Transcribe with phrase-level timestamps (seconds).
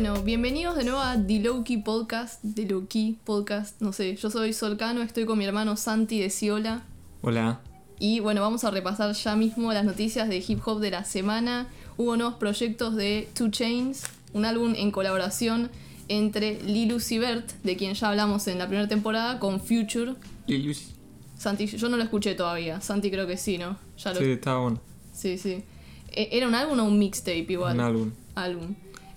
[0.00, 4.52] Bueno, bienvenidos de nuevo a The Lowkey Podcast, The Lowkey Podcast, no sé, yo soy
[4.52, 6.84] Solcano, estoy con mi hermano Santi de Ciola
[7.20, 7.60] Hola.
[7.98, 11.66] y bueno, vamos a repasar ya mismo las noticias de hip hop de la semana.
[11.96, 15.68] Hubo nuevos proyectos de Two Chains, un álbum en colaboración
[16.06, 20.14] entre Lil Uzi Vert, de quien ya hablamos en la primera temporada, con Future.
[20.46, 20.92] Lil Uzi.
[21.36, 23.76] Santi, yo no lo escuché todavía, Santi creo que sí, ¿no?
[23.98, 24.80] Ya lo Sí, estaba bueno.
[25.12, 25.64] Sí, sí.
[26.12, 27.74] E- ¿Era un álbum o un mixtape igual?
[27.74, 28.10] Un álbum.
[28.36, 28.74] álbum.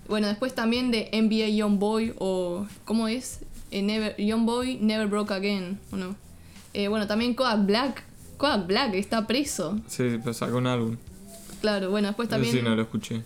[0.08, 3.40] Bueno, después también de NBA Young Boy o ¿cómo es?
[3.72, 6.16] Eh, Never, Young Boy Never Broke Again, ¿o no?
[6.74, 8.04] Eh, bueno, también Kodak Black.
[8.38, 9.80] Kodak Black está preso.
[9.88, 10.98] Sí, pero sacó un álbum.
[11.62, 13.24] Claro, bueno, después también sí, no lo escuché.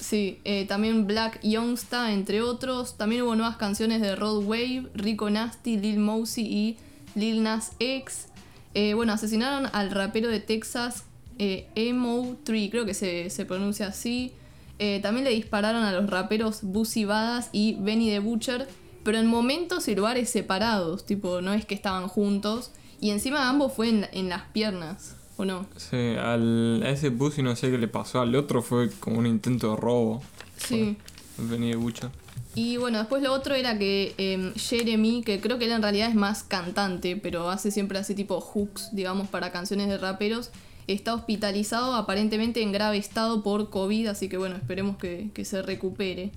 [0.00, 2.96] sí, eh, también Black Youngsta, entre otros.
[2.96, 6.76] También hubo nuevas canciones de Rod Wave, Rico Nasty, Lil Mosey y
[7.14, 8.28] Lil Nas X.
[8.72, 11.04] Eh, bueno, asesinaron al rapero de Texas,
[11.38, 14.32] eh, Emo3, creo que se, se pronuncia así.
[14.78, 18.68] Eh, también le dispararon a los raperos Boosie Badass y Benny the Butcher,
[19.04, 22.70] pero en momentos y lugares separados, tipo, no es que estaban juntos.
[23.00, 25.66] Y encima ambos fue en, en las piernas, ¿o no?
[25.76, 28.20] Sí, al, a ese Pussy no sé qué le pasó.
[28.20, 30.22] Al otro fue como un intento de robo.
[30.56, 30.96] Sí.
[31.36, 32.10] Venía de Bucha.
[32.54, 36.08] Y bueno, después lo otro era que em, Jeremy, que creo que él en realidad
[36.08, 40.50] es más cantante, pero hace siempre así tipo hooks, digamos, para canciones de raperos,
[40.86, 45.62] está hospitalizado aparentemente en grave estado por COVID, así que bueno, esperemos que, que se
[45.62, 46.32] recupere.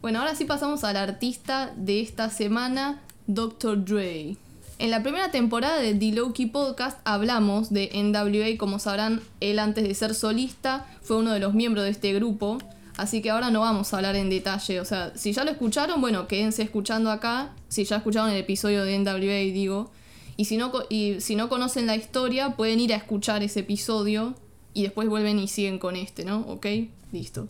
[0.00, 3.84] Bueno, ahora sí pasamos al artista de esta semana, Dr.
[3.84, 4.36] Dre.
[4.82, 9.84] En la primera temporada de The Lowkey Podcast hablamos de NWA, como sabrán, él antes
[9.84, 12.58] de ser solista fue uno de los miembros de este grupo,
[12.96, 16.00] así que ahora no vamos a hablar en detalle, o sea, si ya lo escucharon,
[16.00, 19.92] bueno, quédense escuchando acá, si ya escucharon el episodio de NWA, digo,
[20.36, 24.34] y si no, y si no conocen la historia, pueden ir a escuchar ese episodio
[24.74, 26.40] y después vuelven y siguen con este, ¿no?
[26.40, 26.66] ¿Ok?
[27.12, 27.46] Listo.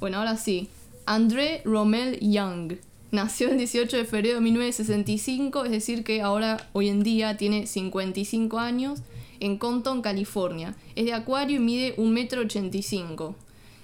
[0.00, 0.68] Bueno, ahora sí.
[1.04, 2.74] André Rommel Young.
[3.12, 7.66] Nació el 18 de febrero de 1965, es decir que ahora, hoy en día, tiene
[7.66, 9.00] 55 años,
[9.38, 10.74] en Compton, California.
[10.96, 13.34] Es de Acuario y mide 1,85 m.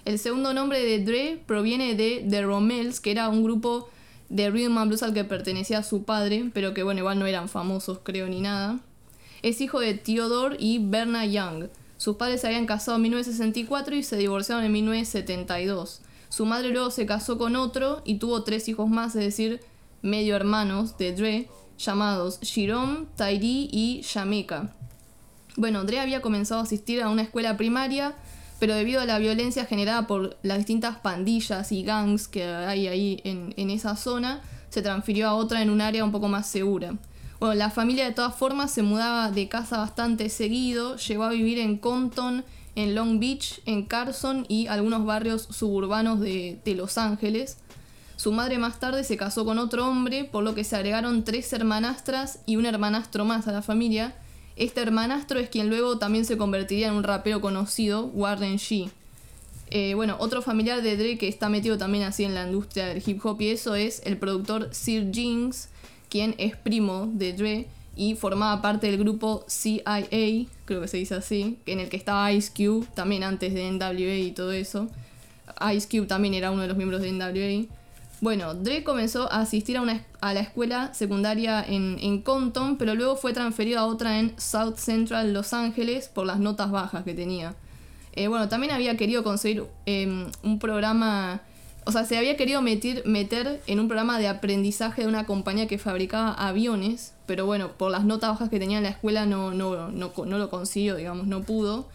[0.04, 3.88] El segundo nombre de Dre proviene de The Rommels, que era un grupo
[4.32, 7.50] de rhythm and blues al que pertenecía su padre, pero que bueno, igual no eran
[7.50, 8.80] famosos, creo, ni nada.
[9.42, 11.66] Es hijo de Theodore y Berna Young.
[11.98, 16.00] Sus padres se habían casado en 1964 y se divorciaron en 1972.
[16.30, 19.60] Su madre luego se casó con otro y tuvo tres hijos más, es decir,
[20.00, 24.74] medio hermanos de Dre, llamados Jerome, Tyree y Jamaica.
[25.56, 28.14] Bueno, Dre había comenzado a asistir a una escuela primaria,
[28.62, 33.20] pero debido a la violencia generada por las distintas pandillas y gangs que hay ahí
[33.24, 34.40] en, esa zona,
[34.70, 36.94] se transfirió a otra en un área un poco más segura.
[37.40, 41.58] Bueno, la familia de todas formas se mudaba de casa bastante seguido, llegó a vivir
[41.58, 42.44] en Compton,
[42.76, 47.58] en Long Beach, en Carson y algunos barrios suburbanos de, de Los Ángeles.
[48.14, 51.52] Su madre más tarde se casó con otro hombre, por lo que se agregaron tres
[51.52, 54.14] hermanastras y un hermanastro más a la familia.
[54.56, 58.90] Este hermanastro es quien luego también se convertiría en un rapero conocido, Warren G.
[59.70, 63.02] Eh, bueno, otro familiar de Dre que está metido también así en la industria del
[63.04, 65.70] hip hop y eso es el productor Sir Jinx,
[66.10, 70.06] quien es primo de Dre y formaba parte del grupo CIA,
[70.64, 74.16] creo que se dice así, en el que estaba Ice Cube, también antes de NWA
[74.16, 74.88] y todo eso.
[75.74, 77.66] Ice Cube también era uno de los miembros de NWA.
[78.22, 82.94] Bueno, Dre comenzó a asistir a, una, a la escuela secundaria en, en Compton, pero
[82.94, 87.14] luego fue transferido a otra en South Central Los Ángeles por las notas bajas que
[87.14, 87.56] tenía.
[88.12, 91.40] Eh, bueno, también había querido conseguir eh, un programa,
[91.84, 95.66] o sea, se había querido meter, meter en un programa de aprendizaje de una compañía
[95.66, 99.52] que fabricaba aviones, pero bueno, por las notas bajas que tenía en la escuela no,
[99.52, 101.88] no, no, no lo consiguió, digamos, no pudo.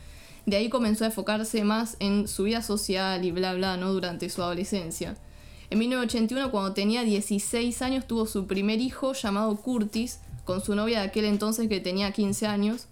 [0.46, 3.94] De ahí comenzó a enfocarse más en su vida social y bla bla, ¿no?
[3.94, 5.16] Durante su adolescencia.
[5.70, 11.02] En 1981, cuando tenía 16 años, tuvo su primer hijo llamado Curtis, con su novia
[11.02, 12.88] de aquel entonces que tenía 15 años.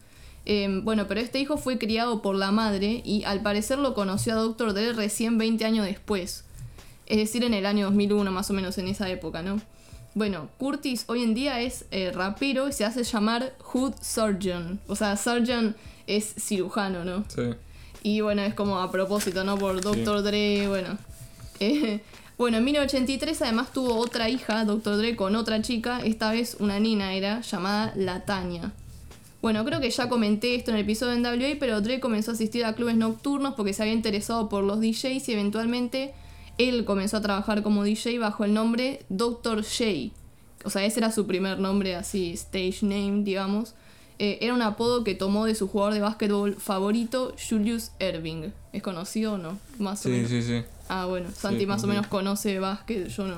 [0.45, 4.33] Eh, bueno, pero este hijo fue criado por la madre y al parecer lo conoció
[4.33, 4.73] a Dr.
[4.73, 6.43] Dre recién 20 años después.
[7.07, 9.61] Es decir, en el año 2001, más o menos en esa época, ¿no?
[10.13, 14.79] Bueno, Curtis hoy en día es eh, rapero y se hace llamar Hood Surgeon.
[14.87, 15.75] O sea, Surgeon
[16.07, 17.25] es cirujano, ¿no?
[17.27, 17.41] Sí.
[18.03, 19.57] Y bueno, es como a propósito, ¿no?
[19.57, 20.23] Por Dr.
[20.23, 20.97] Dre, bueno.
[21.61, 22.01] Eh,
[22.37, 24.97] bueno, en 1983 además tuvo otra hija, Dr.
[24.97, 28.73] Dre, con otra chica, esta vez una nina era, llamada Latania.
[29.41, 32.33] Bueno, creo que ya comenté esto en el episodio de NWA, pero Dre comenzó a
[32.33, 36.13] asistir a clubes nocturnos porque se había interesado por los DJs y eventualmente
[36.57, 39.63] él comenzó a trabajar como DJ bajo el nombre Dr.
[39.63, 40.11] J.
[40.63, 43.75] O sea, ese era su primer nombre, así, stage name, digamos.
[44.17, 48.51] Eh, era un apodo que tomó de su jugador de básquetbol favorito, Julius Erving.
[48.73, 49.59] ¿Es conocido o no?
[49.77, 50.29] Más o Sí, menos.
[50.31, 50.63] sí, sí.
[50.87, 53.37] Ah, bueno, Santi Sí, más o menos conoce básquet, yo no.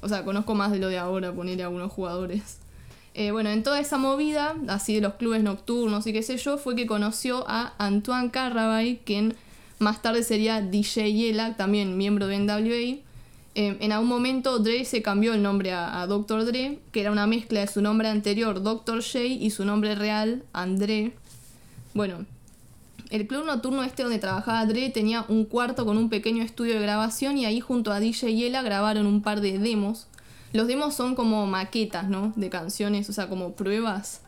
[0.00, 2.58] O sea, conozco más de lo de ahora, ponerle a algunos jugadores.
[3.14, 6.58] Eh, bueno, en toda esa movida, así de los clubes nocturnos y qué sé yo,
[6.58, 9.34] fue que conoció a Antoine Carrabay, quien
[9.78, 13.02] más tarde sería DJ Yela, también miembro de NWA.
[13.56, 16.44] Eh, en algún momento Dre se cambió el nombre a, a Dr.
[16.44, 19.00] Dre, que era una mezcla de su nombre anterior, Dr.
[19.00, 21.12] J, y su nombre real, André.
[21.94, 22.26] Bueno,
[23.14, 26.80] el club nocturno este donde trabajaba Dre tenía un cuarto con un pequeño estudio de
[26.80, 30.08] grabación y ahí junto a DJ Yela grabaron un par de demos.
[30.52, 32.32] Los demos son como maquetas, ¿no?
[32.36, 34.20] De canciones, o sea, como pruebas.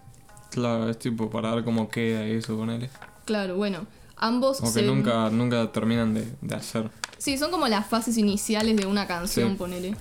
[0.51, 2.91] Claro, es tipo para ver cómo queda eso, ponele.
[3.25, 3.87] Claro, bueno,
[4.17, 6.91] ambos Como que se- nunca, nunca terminan de, de hacer.
[7.19, 9.57] Sí, son como las fases iniciales de una canción, Sí.
[9.57, 9.97] ponele.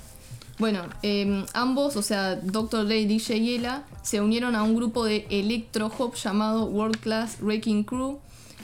[0.58, 2.86] Bueno, eh, ambos, o sea, Dr.
[2.86, 7.38] Dre y DJ Yela, se unieron a un grupo de electro hop llamado World Class
[7.42, 8.20] Wrecking Crew.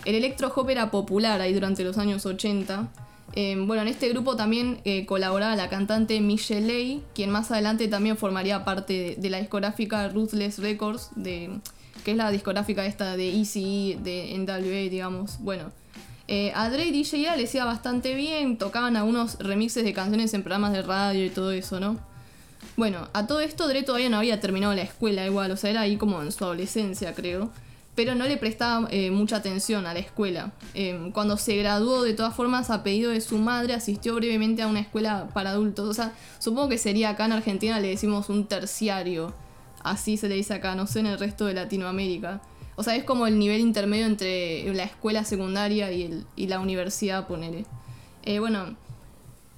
[0.06, 2.90] El electro hop era popular ahí durante los años 80.
[3.34, 7.88] Eh, bueno, en este grupo también eh, colaboraba la cantante Michelle Lay, quien más adelante
[7.88, 11.50] también formaría parte de, la discográfica Ruthless Records, de,
[12.04, 15.40] que es la discográfica esta de ECE, de NWA, digamos.
[15.40, 15.72] Bueno,
[16.28, 20.44] eh, a Dre y DJ les iba bastante bien, tocaban algunos remixes de canciones en
[20.44, 21.98] programas de radio y todo eso, ¿no?
[22.76, 25.82] Bueno, a todo esto Dre todavía no había terminado la escuela igual, o sea, era
[25.82, 27.50] ahí como en su adolescencia, creo.
[27.96, 30.54] Pero no le prestaba eh, mucha atención a la escuela.
[30.74, 34.68] Eh, cuando se graduó, de todas formas, a pedido de su madre, asistió brevemente a
[34.68, 35.90] una escuela para adultos.
[35.90, 39.34] O sea, supongo que sería acá en Argentina le decimos un terciario.
[39.84, 42.42] Así se le dice acá, no sé en el resto de Latinoamérica.
[42.76, 46.60] O sea, es como el nivel intermedio entre la escuela secundaria y, el, y la
[46.60, 47.66] universidad, ponele.
[48.24, 48.76] Eh, bueno,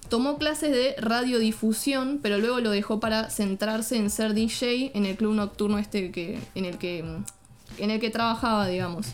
[0.09, 5.15] tomó clases de radiodifusión, pero luego lo dejó para centrarse en ser DJ en el
[5.15, 7.03] club nocturno este que, en, el que,
[7.77, 9.07] en el que trabajaba, digamos.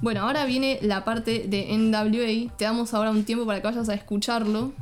[0.00, 2.56] Bueno, ahora viene la parte de NWA.
[2.56, 4.72] Te damos ahora un tiempo para que vayas a escucharlo.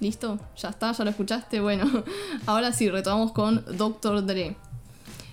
[0.00, 0.38] ¿Listo?
[0.58, 0.92] ¿Ya está?
[0.92, 1.60] ¿Ya lo escuchaste?
[1.60, 1.86] Bueno,
[2.46, 4.26] ahora sí, retomamos con Dr.
[4.26, 4.56] Dre.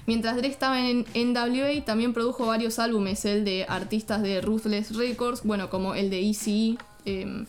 [0.05, 5.43] Mientras Dre estaba en NWA, también produjo varios álbumes, el de artistas de Ruthless Records,
[5.43, 7.45] bueno, como el de ECE, eh,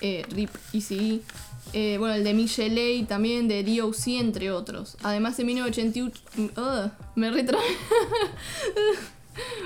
[0.00, 1.20] eh, RIP ECE,
[1.72, 4.96] eh, bueno, el de Michelle también de DOC, entre otros.
[5.02, 6.20] Además, en 1988...
[6.56, 7.58] Ugh, me retra...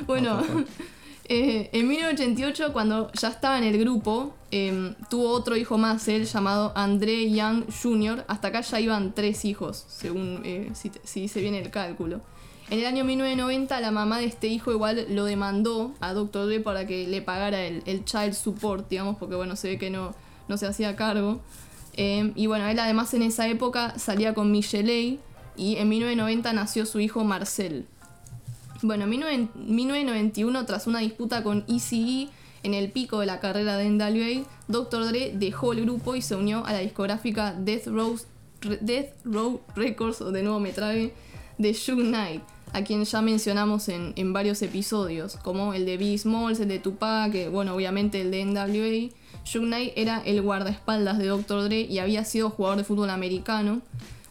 [0.06, 0.42] bueno,
[1.28, 6.26] eh, en 1988, cuando ya estaba en el grupo, eh, tuvo otro hijo más, él
[6.26, 8.24] llamado André Young Jr.
[8.26, 12.20] Hasta acá ya iban tres hijos, según eh, si, si dice bien el cálculo.
[12.68, 16.46] En el año 1990, la mamá de este hijo igual lo demandó a Dr.
[16.46, 19.90] Dre para que le pagara el, el child support, digamos, porque bueno, se ve que
[19.90, 20.14] no,
[20.48, 21.40] no se hacía cargo.
[22.02, 25.20] Eh, y bueno, él además en esa época salía con Michelle Lay
[25.54, 27.84] y en 1990 nació su hijo Marcel.
[28.80, 32.28] Bueno, en 19 1991, tras una disputa con ECE
[32.62, 35.08] en el pico de la carrera de NWA, Dr.
[35.08, 40.42] Dre dejó el grupo y se unió a la discográfica Death Row, Records, o de
[40.42, 41.12] nuevo me trabe,
[41.58, 42.40] de Suge Knight,
[42.72, 46.78] a quien ya mencionamos en, en varios episodios, como el de Biggie Smalls, el de
[46.78, 49.19] Tupac, que, bueno, obviamente el de NWA.
[49.44, 51.64] Suge Knight era el guardaespaldas de Dr.
[51.64, 53.80] Dre y había sido jugador de fútbol americano.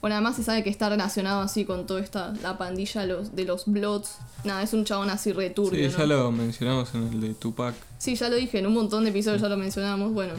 [0.02, 3.44] Bueno, además se sabe que está relacionado así con toda esta la pandilla los, de
[3.44, 4.18] los Bloods.
[4.46, 5.90] Nada, es un chabón así returbio.
[5.90, 6.00] Sí, ¿no?
[6.00, 7.76] ya lo mencionamos en el de Tupac.
[7.98, 10.14] Sí, ya lo dije, en un montón de episodios ya lo mencionamos.
[10.14, 10.34] Bueno,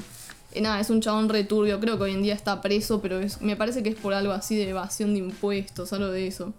[0.53, 1.79] eh, nada, es un chabón returbio.
[1.79, 4.33] Creo que hoy en día está preso, pero es, me parece que es por algo
[4.33, 6.55] así de evasión de impuestos, algo de eso.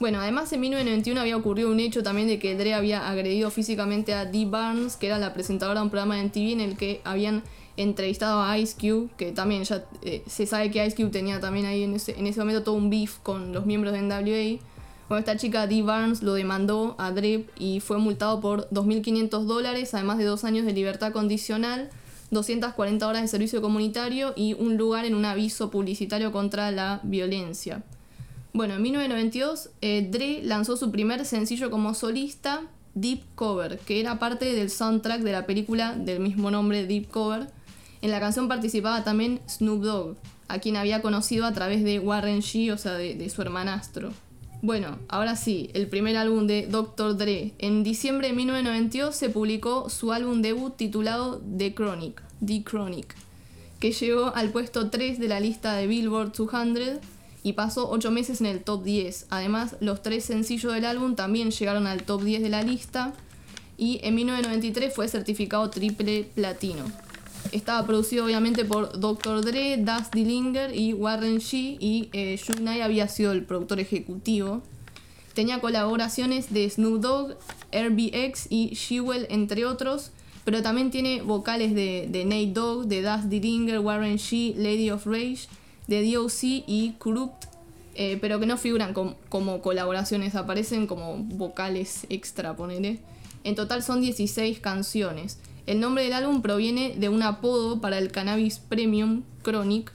[0.00, 4.14] Bueno, además en 1991 había ocurrido un hecho también de que Dre había agredido físicamente
[4.14, 7.02] a Dee Barnes, que era la presentadora de un programa en TV en el que
[7.04, 7.42] habían
[7.76, 11.66] entrevistado a Ice Cube, que también ya eh, se sabe que Ice Cube tenía también
[11.66, 14.58] ahí en ese, en ese momento todo un beef con los miembros de NWA.
[15.10, 19.92] Bueno, esta chica Dee Barnes lo demandó a Dre y fue multado por 2.500 dólares,
[19.92, 21.90] además de dos años de libertad condicional,
[22.30, 27.82] 240 horas de servicio comunitario y un lugar en un aviso publicitario contra la violencia.
[28.52, 32.62] Bueno, en 1992 eh, Dre lanzó su primer sencillo como solista,
[32.94, 37.48] Deep Cover, que era parte del soundtrack de la película del mismo nombre, Deep Cover.
[38.02, 40.16] En la canción participaba también Snoop Dogg,
[40.48, 44.10] a quien había conocido a través de Warren G, o sea, de, su hermanastro.
[44.62, 47.16] Bueno, ahora sí, el primer álbum de Dr.
[47.16, 47.54] Dre.
[47.58, 53.14] En diciembre de 1992 se publicó su álbum debut titulado The Chronic, The Chronic,
[53.78, 56.98] que llegó al puesto 3 de la lista de Billboard 200
[57.42, 59.26] y pasó 8 meses en el top 10.
[59.30, 63.14] Además, los tres sencillos del álbum también llegaron al top 10 de la lista
[63.76, 66.84] y en 1993 fue certificado triple platino.
[67.52, 69.42] Estaba producido obviamente por Dr.
[69.42, 74.62] Dre, Daz Dillinger y Warren G y eh, Knight había sido el productor ejecutivo.
[75.34, 77.36] Tenía colaboraciones de Snoop Dogg,
[77.72, 80.10] RBX y Shewell entre otros,
[80.44, 85.06] pero también tiene vocales de, de Nate Dogg, de Daz Dillinger, Warren G, Lady of
[85.06, 85.48] Rage,
[85.90, 87.44] de DOC y Corrupt,
[87.94, 93.00] eh, pero que no figuran com- como colaboraciones, aparecen como vocales extra, ponele.
[93.44, 95.38] En total son 16 canciones.
[95.66, 99.92] El nombre del álbum proviene de un apodo para el cannabis premium Chronic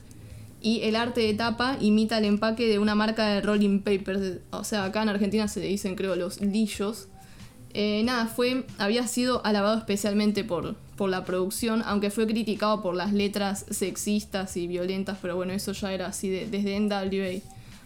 [0.62, 4.40] y el arte de tapa imita el empaque de una marca de rolling papers.
[4.52, 7.08] O sea, acá en Argentina se le dicen, creo, los lillos.
[7.74, 12.96] Eh, nada, fue, había sido alabado especialmente por, por la producción, aunque fue criticado por
[12.96, 17.42] las letras sexistas y violentas, pero bueno, eso ya era así de- desde NWA.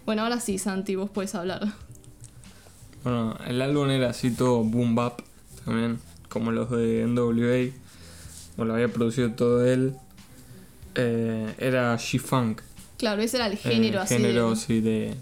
[0.05, 1.67] Bueno, ahora sí, Santi, vos puedes hablar.
[3.03, 5.21] Bueno, el álbum era así todo boom bap
[5.65, 5.99] también,
[6.29, 7.71] como los de NWA.
[8.57, 9.95] Bueno, lo había producido todo él.
[10.95, 12.61] Eh, era G-Funk.
[12.97, 14.15] Claro, ese era el eh, género así.
[14.15, 15.15] de- género así de.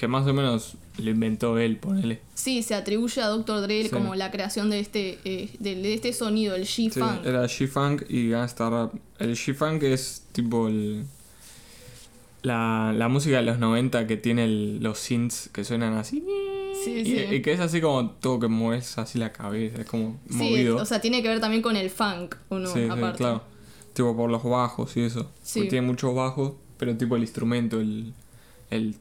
[0.00, 2.20] Que más o menos lo inventó él, ponele.
[2.34, 3.60] Sí, se atribuye a Dr.
[3.60, 3.90] Dre Sí.
[3.90, 7.26] como la creación de este, eh, de, de este sonido, el Sí, G-Funk.
[7.26, 8.94] era G-Funk y Gangsta Rap.
[9.18, 11.04] El G-Funk es tipo el.
[12.42, 16.24] La, la música de los 90 que tiene el- los synths que suenan así.
[16.82, 17.24] Sí, y, sí.
[17.34, 20.76] y que es así como todo que mueves así la cabeza, es como Sí, movido.
[20.78, 22.72] o sea, tiene que ver también con el funk, ¿o no?
[22.72, 23.18] sí, sí, Aparte.
[23.18, 23.42] claro.
[23.92, 25.30] Tipo por los bajos y eso.
[25.42, 25.58] Sí.
[25.60, 28.14] Porque tiene muchos bajos, pero tipo el instrumento, el.
[28.70, 28.94] El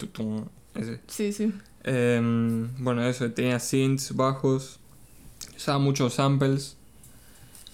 [0.76, 1.00] ese.
[1.08, 1.54] Sí, sí.
[1.84, 4.80] Em, bueno, eso, tenía synths bajos,
[5.56, 6.76] usaba muchos samples.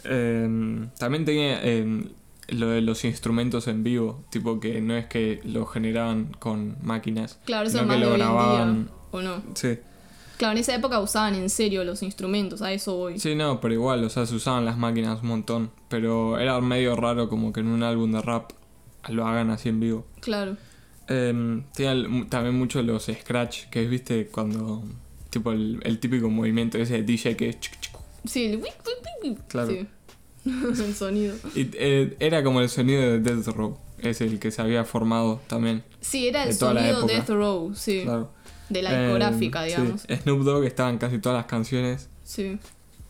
[0.04, 2.10] Em, también tenía em,
[2.50, 7.40] lo de los instrumentos en vivo, tipo que no es que lo generaban con máquinas,
[7.46, 8.84] Claro, eso sino es más que lo grababan.
[8.86, 9.42] día, ¿o no?
[9.56, 9.80] Sí.
[10.38, 13.20] Claro, en esa época usaban en serio los instrumentos, a eso voy.
[13.20, 16.96] sí, no, pero igual, o sea, se usaban las máquinas un montón, pero era medio
[16.96, 18.52] raro como que en un álbum de rap
[19.10, 20.06] lo hagan así en vivo.
[20.20, 20.58] Claro.
[21.08, 24.84] Em, el- también mucho los scratch, que viste, cuando,
[25.30, 27.58] tipo el, el típico movimiento ese de DJ que es...
[28.26, 29.38] Sí, el.
[29.48, 29.72] Claro.
[29.72, 29.88] Sí.
[30.46, 31.36] el sonido.
[31.56, 35.42] Y eh, era como el sonido de Death Row, es el que se había formado
[35.48, 35.84] también.
[36.02, 37.14] Sí, era el De sonido época.
[37.14, 38.02] Death Row, sí.
[38.04, 38.32] Claro.
[38.70, 39.68] De la Eh, discográfica, sí.
[39.68, 40.02] digamos.
[40.24, 42.10] Snoop Dogg estaba en casi todas las canciones.
[42.24, 42.58] Sí.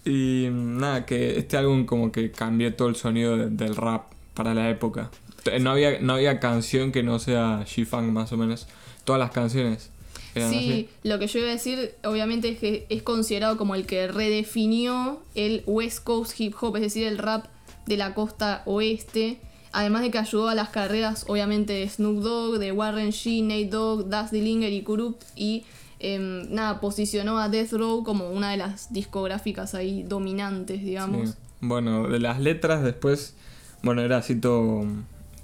[0.04, 4.12] Y mm, nada, que este álbum como que cambió todo el sonido de- del rap
[4.34, 5.12] para la época.
[5.60, 8.68] No había, no había canción que no sea G-Funk más o menos.
[9.04, 9.92] Todas las canciones
[10.34, 10.90] eran Sí, así.
[11.04, 15.22] lo que yo iba a decir, obviamente, es que es considerado como el que redefinió
[15.36, 17.46] el West Coast hip hop, es decir, el rap
[17.86, 19.38] de la costa oeste.
[19.72, 23.66] Además de que ayudó a las carreras, obviamente, de Snoop Dogg, de Warren G, Nate
[23.68, 25.22] Dogg, Daz Dillinger y Kurupt.
[25.36, 25.64] Y
[26.00, 31.30] em, nada, posicionó a Death Row como una de las discográficas ahí dominantes, digamos.
[31.32, 31.36] Sí.
[31.62, 33.36] Bueno, de las letras después,
[33.84, 34.86] bueno, era así todo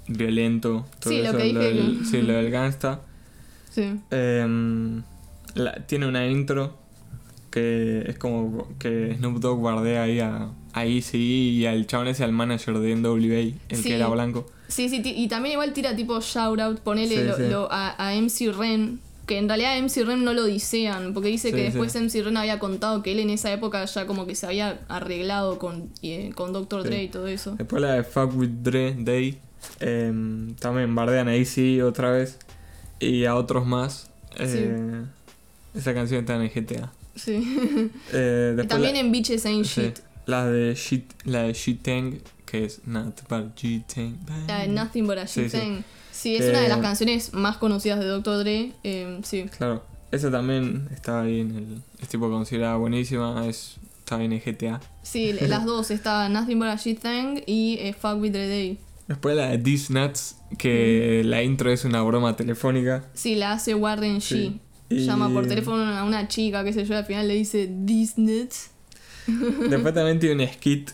[0.08, 0.86] violento.
[1.00, 3.00] Todo Sí, lo eso, que dije del, que- sí, lo del gangsta.
[3.70, 3.92] Sí.
[4.10, 5.02] Em,
[5.54, 6.76] la- tiene una intro
[7.50, 11.18] que es como que Snoop Dogg guardea ahí a, a Eazy
[11.58, 13.82] y al chabón ese al manager de NWA, el Sí.
[13.88, 14.46] que era blanco.
[14.68, 17.42] Sí, sí, y también igual tira tipo shoutout, ponele Sí, lo- sí.
[17.50, 21.52] lo- a, a MC Ren, que en realidad MC Ren no lo disean, porque dice
[21.52, 24.46] que después MC Ren había contado que él en esa época ya como que se
[24.46, 26.84] había arreglado con, eh, con Dr.
[26.84, 27.54] Dre y todo eso.
[27.58, 29.38] Después la de Fuck With Dre Day.
[29.80, 32.38] Em, también bardean a Eazy otra vez.
[33.00, 34.10] Y a otros más.
[34.38, 35.02] Eh,
[35.74, 36.92] Esa canción está en el GTA.
[37.16, 37.90] Sí.
[38.12, 39.98] Eh, y también la- en Bitches Ain't sí, Shit.
[40.26, 44.16] La de Shit, la de Shitang, que es Not But G-Tang.
[44.46, 45.58] La de Nothing But a Shit sí.
[45.58, 45.82] Thing.
[46.12, 48.38] Sí, es Que- una de las canciones más conocidas de Dr.
[48.38, 48.72] Dre.
[48.84, 49.46] eh, sí.
[49.56, 51.82] Claro, esa también está ahí en el.
[52.00, 54.80] Es tipo considerada buenísima, es, está en GTA.
[55.02, 58.78] Sí, las dos, está Nothing But a Shit Thing y eh, Fuck With Dre Day.
[59.08, 63.04] Después la de These Nuts, que la intro es una broma telefónica.
[63.14, 64.20] Sí, la hace Warren G.
[64.20, 64.60] Sí.
[64.90, 68.70] Llama por teléfono a una chica, qué sé yo, al final le dice These nuts.
[69.70, 70.90] Después también tiene un skit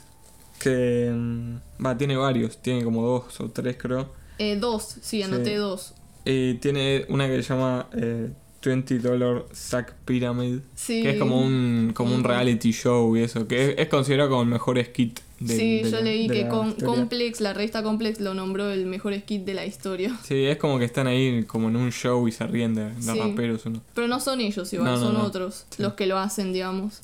[0.59, 1.13] que.
[1.15, 4.13] mm, Va, tiene varios, tiene como dos o tres creo.
[4.39, 5.55] Eh, dos, sí, anoté Sí.
[5.57, 5.95] dos.
[6.25, 8.31] Y tiene una que se llama eh,
[8.65, 10.59] 20 Dollar Sack Pyramid.
[10.75, 11.03] Sí.
[11.03, 13.47] Que es como un, como un reality show y eso.
[13.49, 16.49] Que es, es considerado como el mejor skit de sí, de yo la- leí que
[16.49, 16.73] con.
[16.73, 20.17] Complex, la revista Complex lo nombró el mejor skit de la historia.
[20.25, 23.03] Sí, es como que están ahí como en un show y se ríen de, de
[23.03, 23.19] Sí.
[23.19, 23.81] raperos uno.
[23.95, 25.25] Pero no son ellos igual, No, no, son no.
[25.25, 25.83] otros Sí.
[25.83, 27.01] los que lo hacen, digamos.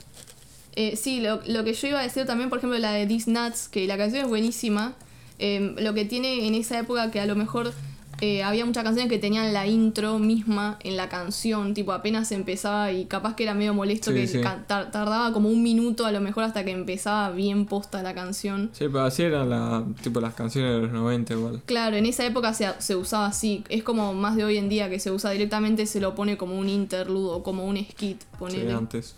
[0.76, 3.31] Eh, sí, lo, lo que yo iba a decir también, por ejemplo, la de These
[3.31, 4.95] Nuts, que la canción es buenísima.
[5.41, 7.73] eh, lo que tiene en esa época que a lo mejor
[8.21, 12.92] eh, había muchas canciones que tenían la intro misma en la canción, tipo apenas empezaba
[12.92, 14.40] y capaz que era medio molesto Sí, que sí.
[14.66, 18.71] tardaba como un minuto a lo mejor hasta que empezaba bien posta la canción.
[18.73, 21.62] Sí, pero así eran la, tipo las canciones de los 90 igual.
[21.66, 23.64] Claro, en esa época se, se usaba así.
[23.68, 26.59] Es como más de hoy en día que se usa directamente, se lo pone como
[26.59, 28.73] un interludo, como un skit, Sí, ponele.
[28.73, 29.16] antes.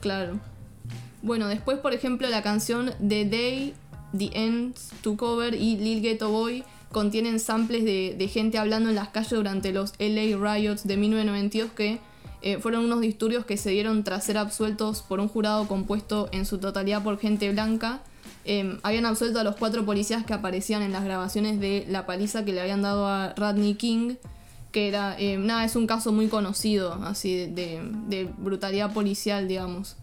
[0.00, 0.38] Claro.
[1.22, 3.74] Bueno, después, por ejemplo, la canción The Day
[4.16, 8.96] The Ends to Cover y Lil Ghetto Boy contienen samples de, de gente hablando en
[8.96, 12.00] las calles durante los LA Riots de 1992 que
[12.42, 16.46] eh, fueron unos disturbios que se dieron tras ser absueltos por un jurado compuesto en
[16.46, 18.00] su totalidad por gente blanca.
[18.46, 22.44] Eh, habían absuelto a los cuatro policías que aparecían en las grabaciones de la paliza
[22.44, 24.14] que le habían dado a Rodney King,
[24.72, 29.96] que era, eh, nada, es un caso muy conocido, así, de brutalidad policial, digamos.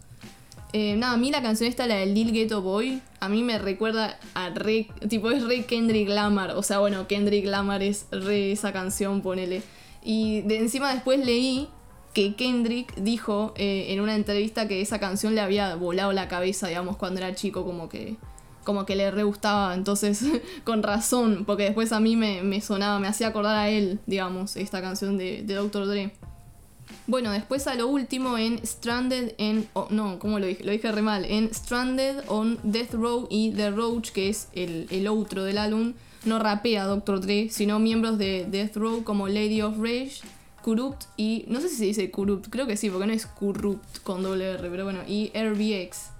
[0.72, 4.18] Nada, a mí la canción esta, la del Lil Ghetto Boy, a mí me recuerda
[4.34, 8.72] a re, tipo, es re Kendrick Lamar, o sea, bueno, Kendrick Lamar es re esa
[8.72, 9.62] canción, ponele.
[10.02, 11.68] Y de encima después leí
[12.14, 16.68] que Kendrick dijo eh, en una entrevista que esa canción le había volado la cabeza,
[16.68, 18.16] digamos, cuando era chico, como que,
[18.64, 19.74] como que le re gustaba.
[19.74, 20.24] Entonces,
[20.64, 24.80] con razón, porque después a mí me, sonaba, me hacía acordar a él, digamos, esta
[24.80, 25.86] canción de, de Dr.
[25.86, 26.12] Dre.
[27.06, 29.68] Bueno, después a lo último en Stranded en.
[29.72, 30.62] Oh, no, ¿cómo lo dije?
[30.64, 31.24] Lo dije re mal.
[31.24, 35.94] En Stranded on Death Row y The Roach, que es el, el outro del álbum,
[36.24, 37.20] no rapea Dr.
[37.20, 40.20] Dre, sino miembros de Death Row como Lady of Rage
[40.62, 41.44] Corrupt y.
[41.48, 44.52] No sé si se dice Corrupt, creo que sí, porque no es Corrupt con doble
[44.52, 46.10] R, pero bueno, y RBX.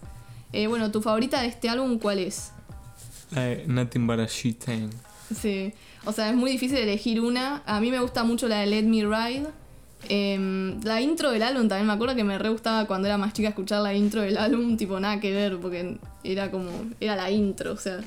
[0.53, 2.53] Eh, bueno, ¿tu favorita de este álbum cuál es?
[3.67, 4.89] Nothing But a Shit Thing.
[5.35, 5.75] Sí,
[6.07, 7.63] o sea, es muy difícil elegir una.
[7.67, 9.49] A mí me gusta mucho la de Let Me Ride.
[10.09, 13.33] Em, la intro del álbum también me acuerdo que me re gustaba cuando era más
[13.33, 16.71] chica escuchar la intro del álbum, tipo nada que ver, porque era como.
[17.01, 18.01] Era la intro, o sea.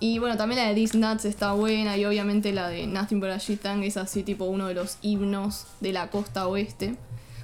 [0.00, 3.30] Y bueno, también la de These Nuts está buena y obviamente la de Nothing But
[3.30, 6.96] a Shit-Tang es así tipo uno de los himnos de la costa oeste.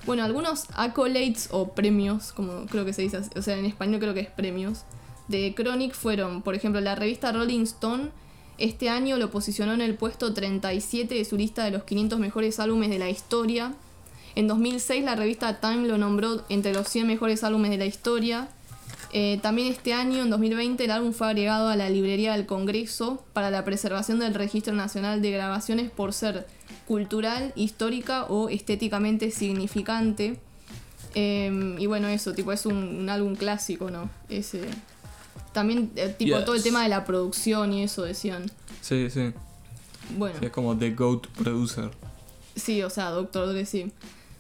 [0.06, 4.14] Bueno, algunos accolades o premios, como creo que se dice, o sea, en español creo
[4.14, 4.84] que es premios,
[5.28, 8.10] de Chronic fueron, por ejemplo, la revista Rolling Stone
[8.58, 12.58] este año lo posicionó en el puesto 37 de su lista de los 500 mejores
[12.58, 13.72] álbumes de la historia.
[14.38, 18.46] En 2006 la revista Time lo nombró entre los 100 mejores álbumes de la historia.
[19.12, 23.24] Eh, también este año, en 2020, el álbum fue agregado a la librería del Congreso
[23.32, 26.46] para la preservación del Registro Nacional de Grabaciones por ser
[26.86, 30.38] cultural, histórica o estéticamente significante.
[31.16, 34.08] Em, y bueno, eso, tipo, es un, álbum clásico, ¿no?
[34.28, 34.60] Ese.
[35.52, 38.48] También, eh, tipo, todo el tema de la producción y eso decían.
[38.82, 39.32] Sí, sí.
[40.16, 40.38] Bueno.
[40.40, 41.90] es como The GOAT Producer.
[42.54, 43.92] Sí, o sea, Doctor Dre, sí.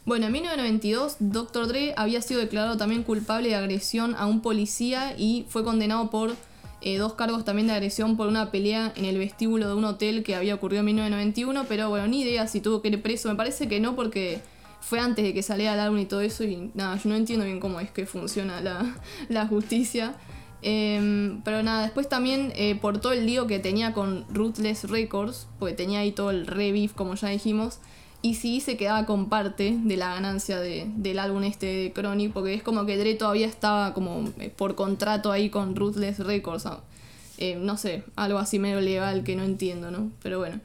[0.08, 1.68] Bueno, en 1992, Dr.
[1.68, 6.34] Dre había sido declarado también culpable de agresión a un policía y fue condenado por
[6.80, 10.22] eh, dos cargos también de agresión por una pelea en el vestíbulo de un hotel
[10.22, 13.28] que había ocurrido en 1991, pero bueno, ni idea si tuvo que ir preso.
[13.28, 14.40] Me parece que no porque
[14.80, 17.44] fue antes de que saliera el álbum y todo eso y nada, yo no entiendo
[17.44, 18.62] bien cómo es que funciona
[19.28, 20.14] la, justicia.
[20.62, 25.48] Em, pero nada, después también eh, por todo el lío que tenía con Ruthless Records,
[25.58, 27.80] porque tenía ahí todo el re como ya dijimos,
[28.20, 32.54] y sí se quedaba con parte de la ganancia del álbum este de Chronic, porque
[32.54, 36.64] es como que Dre todavía estaba como eh, por contrato ahí con Ruthless Records.
[37.38, 40.10] Eh, no sé, algo así medio legal que no entiendo, ¿no?
[40.22, 40.60] Pero bueno.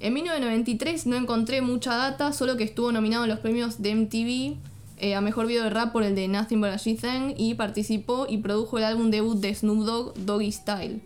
[0.00, 4.56] En 1993 no encontré mucha data, solo que estuvo nominado en los premios de MTV
[4.98, 8.26] eh, a Mejor Video de Rap por el de Nothing But a G-Thing y participó
[8.28, 11.00] y produjo el álbum debut de Snoop Dogg, Doggy Style,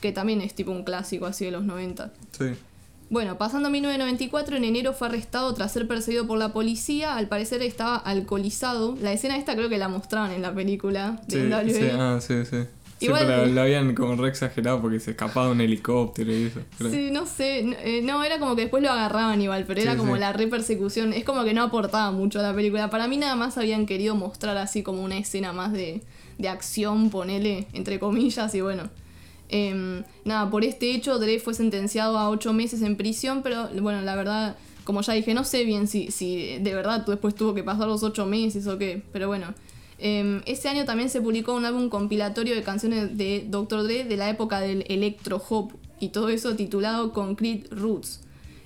[0.00, 2.12] que también es tipo un clásico así de los 90.
[2.32, 2.46] Sí.
[3.12, 7.14] Bueno, pasando a 1994, en enero fue arrestado tras ser perseguido por la policía.
[7.14, 8.96] Al parecer estaba alcoholizado.
[9.02, 12.46] La escena esta creo que la mostraban en la película de sí, Sí, ah, sí,
[12.46, 12.56] sí.
[13.00, 16.60] Igual, la, habían como re exagerado porque se escapaba un helicóptero y eso.
[16.90, 17.76] Sí, no sé.
[17.84, 21.12] Eh, no, era como que después lo agarraban igual, pero era como la re persecución.
[21.12, 22.88] Es como que no aportaba mucho a la película.
[22.88, 26.00] Para mí nada más habían querido mostrar así como una escena más de,
[26.38, 28.88] de acción, ponele, entre comillas, y bueno.
[29.52, 34.00] Em, nada, por este hecho Dre fue sentenciado a ocho meses en prisión, pero bueno,
[34.00, 37.62] la verdad, como ya dije, no sé bien si, si de verdad después tuvo que
[37.62, 39.54] pasar los ocho meses o qué, pero bueno.
[39.98, 43.84] Eh, ese año también se publicó un álbum compilatorio de canciones de Dr.
[43.84, 48.20] Dre de la época del electro hop y todo eso titulado Concrete Roots.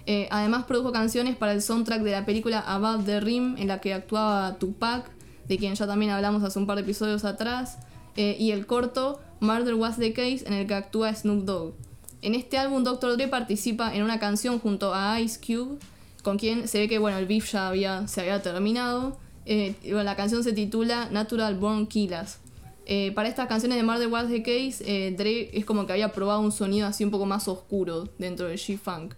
[0.07, 3.81] Eh, además produjo canciones para el soundtrack de la película Above the Rim en la
[3.81, 5.11] que actuaba Tupac,
[5.49, 7.79] de quien ya también hablamos hace un par de episodios atrás,
[8.17, 11.75] eh, y el corto Murder Was the Case, en el que actúa Snoop Dogg.
[12.23, 13.17] En este álbum, Dr.
[13.17, 15.79] Dre participa en una canción junto a Ice Cube,
[16.23, 19.17] con quien se ve que bueno, el beef ya había, se había terminado.
[19.45, 22.39] Eh, la canción se titula Natural Born Killers.
[22.85, 26.13] Eh, para estas canciones de Murder Was the Case, eh, Dre es como que había
[26.13, 29.15] probado un sonido así un poco más oscuro dentro del G-Funk.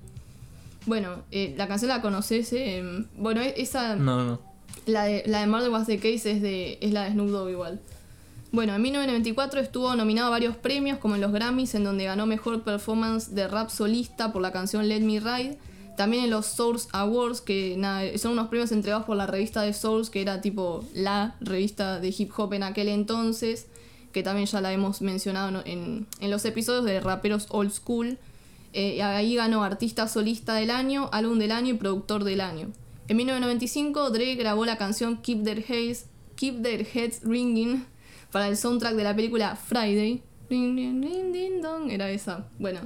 [0.87, 2.55] Bueno, la canción la conoces,
[3.17, 3.97] bueno, e-, esa...
[3.97, 4.41] No, no.
[4.87, 7.51] La de, la de Murder Was the Case es, de, es la de Snoop Dogg
[7.51, 7.81] igual.
[8.51, 12.27] Bueno, en 1994 estuvo nominado a varios premios, como en los Grammys, en donde ganó
[12.27, 15.59] Mejor Performance de Rap Solista por la canción Let Me Ride.
[15.99, 17.77] También en los Source Awards, que
[18.17, 22.15] son unos premios entregados por la revista de Source, que era tipo la revista de
[22.17, 23.67] hip hop en aquel entonces.
[24.13, 28.17] que también ya la hemos mencionado en, en los episodios de raperos old school.
[28.73, 32.69] Eh, ahí ganó Artista Solista del Año, Álbum del Año y Productor del Año.
[33.09, 36.07] En 1995, Dre grabó la canción Keep Their, Heads,
[36.37, 37.85] Keep Their Heads Ringing
[38.33, 40.23] para el soundtrack de la película Friday.
[41.91, 42.47] Era esa.
[42.59, 42.81] Bueno,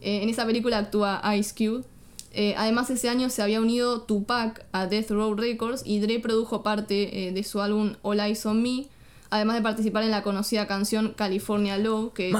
[0.00, 1.84] eh, en esa película actúa Ice Cube.
[2.32, 6.62] Eh, además, ese año se había unido Tupac a Death Row Records y Dre produjo
[6.62, 8.88] parte de su álbum All Eyes on Me,
[9.30, 12.30] además de participar en la conocida canción California Love, que...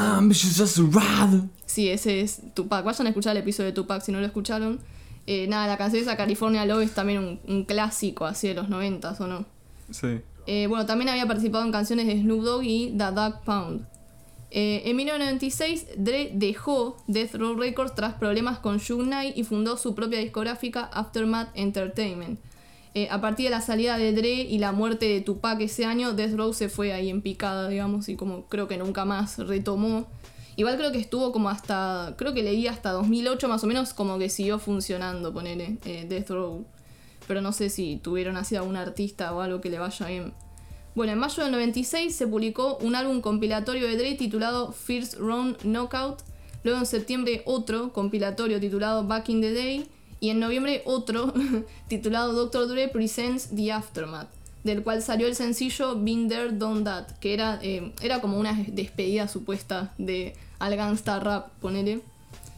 [1.65, 2.85] Sí, ese es Tupac.
[2.85, 4.81] Vayan a escuchar el episodio de Tupac si no lo escucharon.
[5.27, 9.21] Eh, nada, la canción esa California Love es también un, clásico así de los noventas,
[9.21, 9.45] ¿o no?
[9.91, 10.21] Sí.
[10.47, 13.87] Eh, bueno, también había participado en canciones de Snoop Dogg y The Dog Pound.
[14.51, 19.77] Eh, en 1996, Dre dejó Death Row Records tras problemas con Suge Knight y fundó
[19.77, 22.41] su propia discográfica Aftermath Entertainment.
[23.11, 26.35] a partir de la salida de Dre y la muerte de Tupac ese año, Death
[26.35, 30.07] Row se fue ahí en picada, digamos, y como creo que nunca más retomó
[30.57, 34.19] Igual creo que estuvo como hasta, creo que leí hasta 2008 más o menos como
[34.19, 36.65] que siguió funcionando, ponele, eh, Death Row.
[37.27, 40.33] Pero no sé si tuvieron así a un artista o algo que le vaya bien.
[40.95, 45.59] Bueno, en mayo del 96 se publicó un álbum compilatorio de Dre titulado First Round
[45.63, 46.23] Knockout.
[46.65, 49.89] Luego en septiembre otro compilatorio titulado Back in the Day.
[50.21, 51.35] Y en noviembre otro
[51.89, 52.69] titulado Dr.
[52.69, 54.29] Dre Presents The Aftermath
[54.67, 58.53] del cual salió el sencillo Been There, Done That, que era, eh, era como una
[58.67, 62.03] despedida supuesta de al gangsta rap, ponele.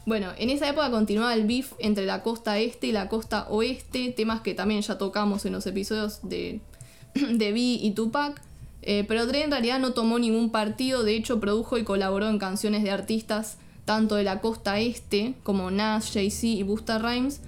[0.05, 4.11] Bueno, en esa época continuaba el beef entre la costa este y la costa oeste,
[4.11, 6.61] temas que también ya tocamos en los episodios de,
[7.13, 8.41] de B y Tupac.
[8.81, 12.39] Eh, pero Dre en realidad no tomó ningún partido, de hecho produjo y colaboró en
[12.39, 13.57] canciones de artistas
[13.89, 17.41] tanto de la costa este, como Nas, Jay-Z y Busta Rhymes,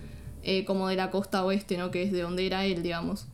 [0.43, 1.91] eh, como de la costa oeste, ¿no?
[1.91, 3.27] que es de donde era él, digamos.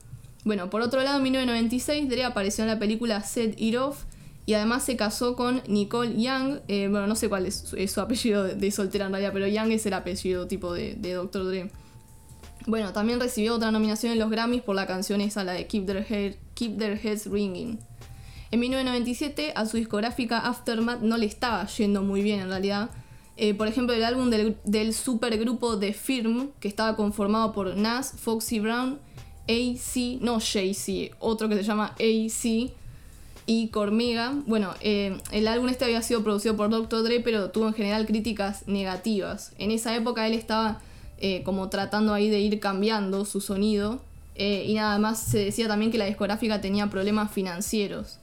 [0.43, 4.03] Bueno, por otro lado, en 1996 Dre apareció en la película Set It Off,
[4.47, 6.61] y además se casó con Nicole Young.
[6.69, 9.85] Eh, bueno, no sé cuál es, su apellido de, soltera en realidad, pero Young es
[9.85, 11.45] el apellido tipo de, de Dr.
[11.45, 11.69] Dre.
[12.65, 15.85] Bueno, también recibió otra nominación en los Grammys por la canción esa, la de Keep
[15.85, 17.77] Their, Keep Their Heads Ringing.
[18.49, 22.89] En 1997 a su discográfica Aftermath no le estaba yendo muy bien en realidad.
[23.35, 28.13] Eh, por ejemplo, el álbum del, del supergrupo The Firm, que estaba conformado por Nas,
[28.17, 28.97] Foxy Brown,
[29.49, 32.71] AC, no Jay-Z, otro que se llama AC,
[33.47, 34.33] y Cormega.
[34.45, 37.01] Bueno, eh, el álbum este había sido producido por Dr.
[37.03, 39.53] Dre, pero tuvo en general críticas negativas.
[39.57, 40.81] En esa época él estaba
[41.19, 44.01] eh, como tratando ahí de ir cambiando su sonido.
[44.35, 48.19] Eh, y nada más se decía también que la discográfica tenía problemas financieros.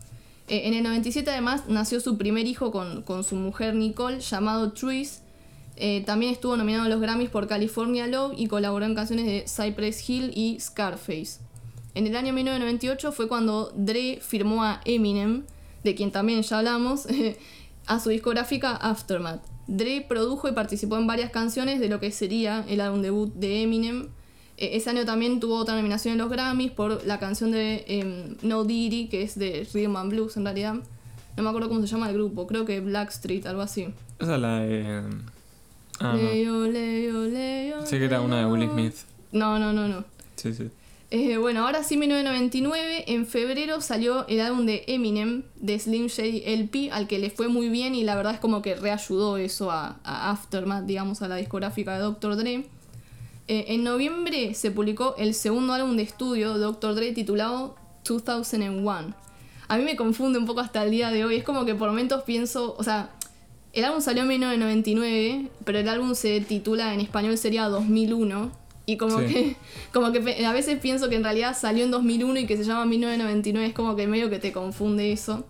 [0.47, 5.23] en el 97 además nació su primer hijo con, con su mujer Nicole, llamado Truis.
[6.07, 10.09] también estuvo nominado a los Grammys por California Love y colaboró en canciones de Cypress
[10.09, 11.44] Hill y Scarface.
[11.95, 15.45] En el año 1998 fue cuando Dre firmó a Eminem,
[15.85, 17.07] de quien también ya hablamos,
[17.87, 19.43] a su discográfica Aftermath.
[19.67, 23.63] Dre produjo y participó en varias canciones de lo que sería el álbum debut de
[23.63, 24.09] Eminem.
[24.57, 28.37] E, ese año también tuvo otra nominación en los Grammys por la canción de em,
[28.43, 30.75] No Diddy, que es de Rhythm and Blues en realidad.
[31.37, 33.89] No me acuerdo cómo se llama el grupo, creo que Blackstreet, algo así.
[34.19, 34.99] Esa es la de...
[34.99, 35.23] Em,
[36.01, 37.87] ah, Leo, Leo, Leo.
[37.87, 38.95] Sí que era una de Will Smith.
[39.31, 40.05] No, no, no, no.
[40.37, 40.71] Sí, sí.
[41.17, 46.43] Eh, bueno, ahora sí, 1999, en febrero salió el álbum de Eminem, de Slim Shady
[46.45, 49.71] LP, al que le fue muy bien y la verdad es como que reayudó eso
[49.71, 52.35] a, Aftermath, digamos, a la discográfica de Dr.
[52.35, 52.67] Dre.
[53.47, 56.97] Eh, en noviembre se publicó el segundo álbum de estudio de Dr.
[56.97, 59.15] Dre titulado 2001.
[59.69, 61.91] A mí me confunde un poco hasta el día de hoy, es como que por
[61.91, 63.11] momentos pienso, o sea,
[63.73, 68.97] el álbum salió en 1999, pero el álbum se titula en español sería 2001 y
[68.97, 69.57] como que
[69.93, 72.85] como que a veces pienso que en realidad salió en 2001 y que se llama
[72.85, 75.45] 1999, es como que medio que te confunde eso.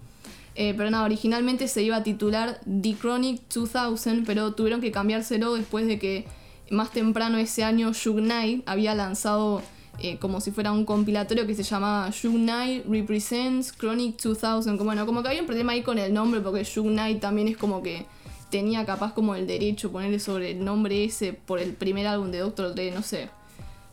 [0.56, 5.54] Eh, pero nada, originalmente se iba a titular The Chronic 2000, pero tuvieron que cambiárselo
[5.54, 6.26] después de que
[6.70, 9.62] más temprano ese año Shug Knight había lanzado
[10.00, 14.76] eh, como si fuera un compilatorio que se llamaba Shug Knight Represents Chronic 2000.
[14.76, 17.48] Como, bueno, como que había un problema ahí con el nombre porque Shug Knight también
[17.48, 18.06] es como que
[18.50, 22.38] tenía capaz como el derecho ponerle sobre el nombre ese por el primer álbum de
[22.38, 22.74] Dr.
[22.74, 23.28] Dre, no sé.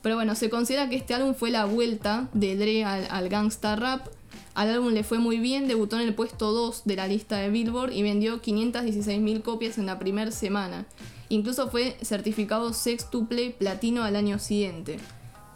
[0.01, 4.07] Pero bueno, se considera que este álbum fue la vuelta de Dre al, gangsta rap.
[4.53, 7.49] Al álbum le fue muy bien, debutó en el puesto 2 de la lista de
[7.49, 10.85] Billboard y vendió 516.000 copias en la primera semana.
[11.29, 14.97] Incluso fue certificado sextuple platino al año siguiente.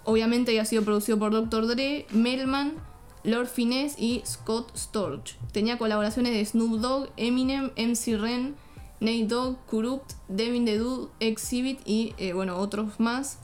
[0.03, 1.67] Obviamente había sido producido por Dr.
[1.67, 2.73] Dre, Melman,
[3.23, 5.35] Lord Finesse y Scott Storch.
[5.51, 8.55] Tenía colaboraciones de Snoop Dogg, Eminem, MC Ren,
[8.99, 13.39] Nate Dogg, Kurupt, Devin the Dude, Exhibit y eh, bueno, otros más.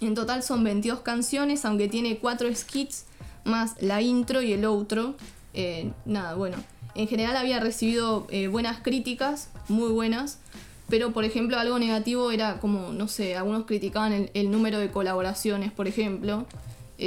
[0.00, 3.04] En total son 22 canciones, aunque tiene 4 skits
[3.44, 5.14] más la intro y el outro.
[5.54, 6.56] Eh, nada, bueno.
[6.94, 10.38] en general había recibido eh, buenas críticas, muy buenas,
[10.88, 15.72] pero por ejemplo algo negativo era como, no sé, algunos criticaban el, número de colaboraciones,
[15.72, 16.46] por ejemplo.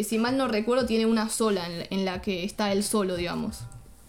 [0.04, 3.62] Si mal no recuerdo, tiene una sola en, en la que está él solo, digamos.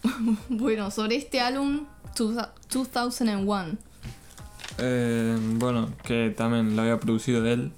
[0.48, 3.76] bueno, sobre este álbum, 2001.
[4.78, 7.72] Eh, bueno, que también lo había producido él.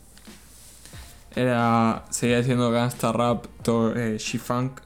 [1.35, 2.05] Era.
[2.11, 4.81] Seguía siendo gangsta rap, todo, eh, G-Funk.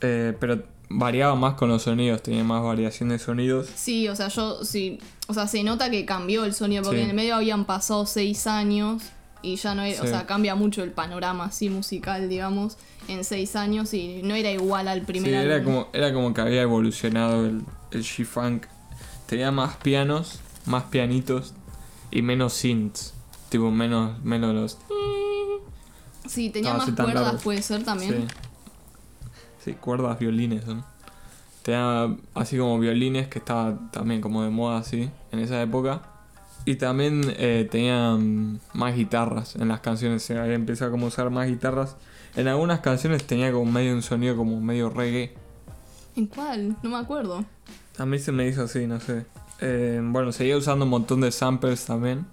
[0.00, 3.68] Eh, pero variaba más con los sonidos, tenía más variación de sonidos.
[3.74, 4.98] Sí, o sea, yo sí.
[5.28, 7.04] O sea, se nota que cambió el sonido, porque Sí.
[7.04, 9.02] en el medio habían pasado seis años
[9.42, 10.02] y ya no era.
[10.02, 12.76] O sea, cambia mucho el panorama así musical, digamos,
[13.08, 16.40] en seis años y no era igual al primer Sí, era como, era como que
[16.40, 18.64] había evolucionado el, el G-Funk.
[19.26, 21.54] Tenía más pianos, más pianitos
[22.10, 23.14] y menos synths.
[23.48, 24.78] Tipo, menos, menos los.
[26.26, 28.28] Sí, tenía No, más cuerdas, puede ser también.
[28.28, 28.34] Sí.
[29.66, 30.62] Sí, cuerdas, violines.
[31.62, 36.02] Tenía así como violines que estaba también como de moda así en esa época.
[36.64, 40.22] Y también eh, tenía mm, más guitarras en las canciones.
[40.22, 41.96] Se había empezado como a usar más guitarras.
[42.36, 45.34] En algunas canciones tenía como medio un sonido como medio reggae.
[46.16, 46.76] ¿En cuál?
[46.82, 47.44] No me acuerdo.
[47.98, 49.26] A mí se me hizo así, no sé.
[49.60, 52.26] Eh, bueno, seguía usando un montón de samples también.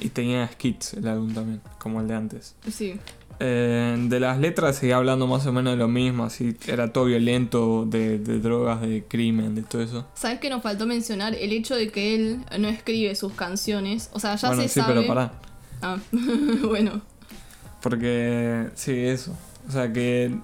[0.00, 2.56] Y tenía skits el álbum también, como el de antes.
[2.70, 2.98] Sí.
[3.38, 7.06] Eh, de las letras seguía hablando más o menos de lo mismo, así era todo
[7.06, 10.06] violento, de, de drogas, de crimen, de todo eso.
[10.14, 11.34] ¿Sabes qué nos faltó mencionar?
[11.34, 14.10] El hecho de que él no escribe sus canciones.
[14.12, 14.94] O sea, ya bueno, se sí, sabe.
[14.94, 15.32] pero pará.
[15.82, 15.98] Ah,
[16.64, 17.02] bueno.
[17.82, 19.36] Porque, sí, eso.
[19.68, 20.34] O sea que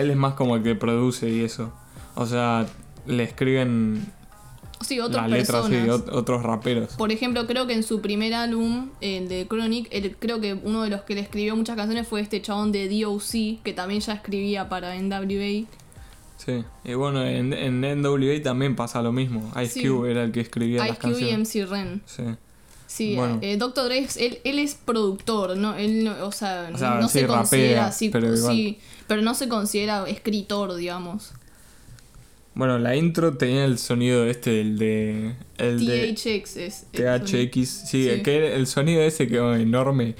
[0.00, 1.72] él es más como el que produce y eso.
[2.14, 2.66] O sea,
[3.06, 4.06] le escriben
[4.80, 6.94] Sí, otras las letras, sí, otros raperos.
[6.94, 10.82] Por ejemplo, creo que en su primer álbum, el de Chronic, él- creo que uno
[10.84, 14.12] de los que le escribió muchas canciones fue este chabón de DOC, que también ya
[14.12, 15.66] escribía para NWA.
[16.36, 16.64] Sí.
[16.84, 19.50] Y bueno, en, en NWA también pasa lo mismo.
[19.60, 19.88] Ice Sí.
[19.88, 21.38] Cube era el que escribía las IQ y canciones.
[21.54, 22.02] MC Ren.
[22.06, 22.22] Sí.
[22.88, 23.38] Sí, Bueno.
[23.42, 23.84] eh, Dr.
[23.84, 25.76] Dre, él, él es productor, ¿no?
[25.76, 29.20] Él, no- o sea, O sea, no sí, se considera rapea, así, pero sí, pero
[29.22, 31.32] no se considera escritor, digamos.
[32.54, 35.34] Bueno, la intro tenía el sonido este, el de...
[35.58, 36.56] El THX es...
[36.56, 38.22] es- THX, sí, Sí.
[38.22, 40.16] que el sonido ese que oh, enorme.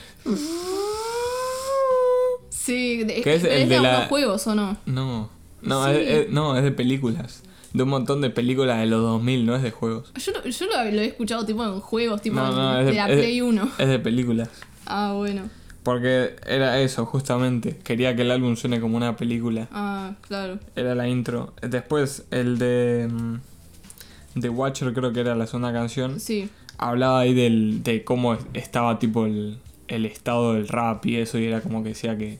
[2.50, 4.76] Sí, de- es, Que es el de la- algunos juegos, ¿o no?
[4.86, 5.30] No,
[5.68, 5.90] no, Sí.
[5.92, 7.42] es, es- no, es de películas.
[7.72, 10.12] De un montón de películas de los 2000, no es de juegos.
[10.14, 12.92] Yo, lo- yo lo, lo he escuchado tipo en juegos, tipo No, no, de de-
[12.94, 13.70] la Play 1.
[13.78, 14.48] Es de películas.
[14.86, 15.42] Ah, bueno.
[15.82, 17.76] Porque era eso, justamente.
[17.84, 19.68] Quería que el álbum suene como una película.
[19.70, 20.58] Ah, claro.
[20.76, 21.52] Era la intro.
[21.62, 23.08] Después, el de.
[23.10, 26.20] mm, The Watcher, creo que era la segunda canción.
[26.20, 26.48] Sí.
[26.78, 31.38] Hablaba ahí del, de cómo es- estaba, tipo, el, el estado del rap y eso.
[31.38, 32.38] Y era como que decía que.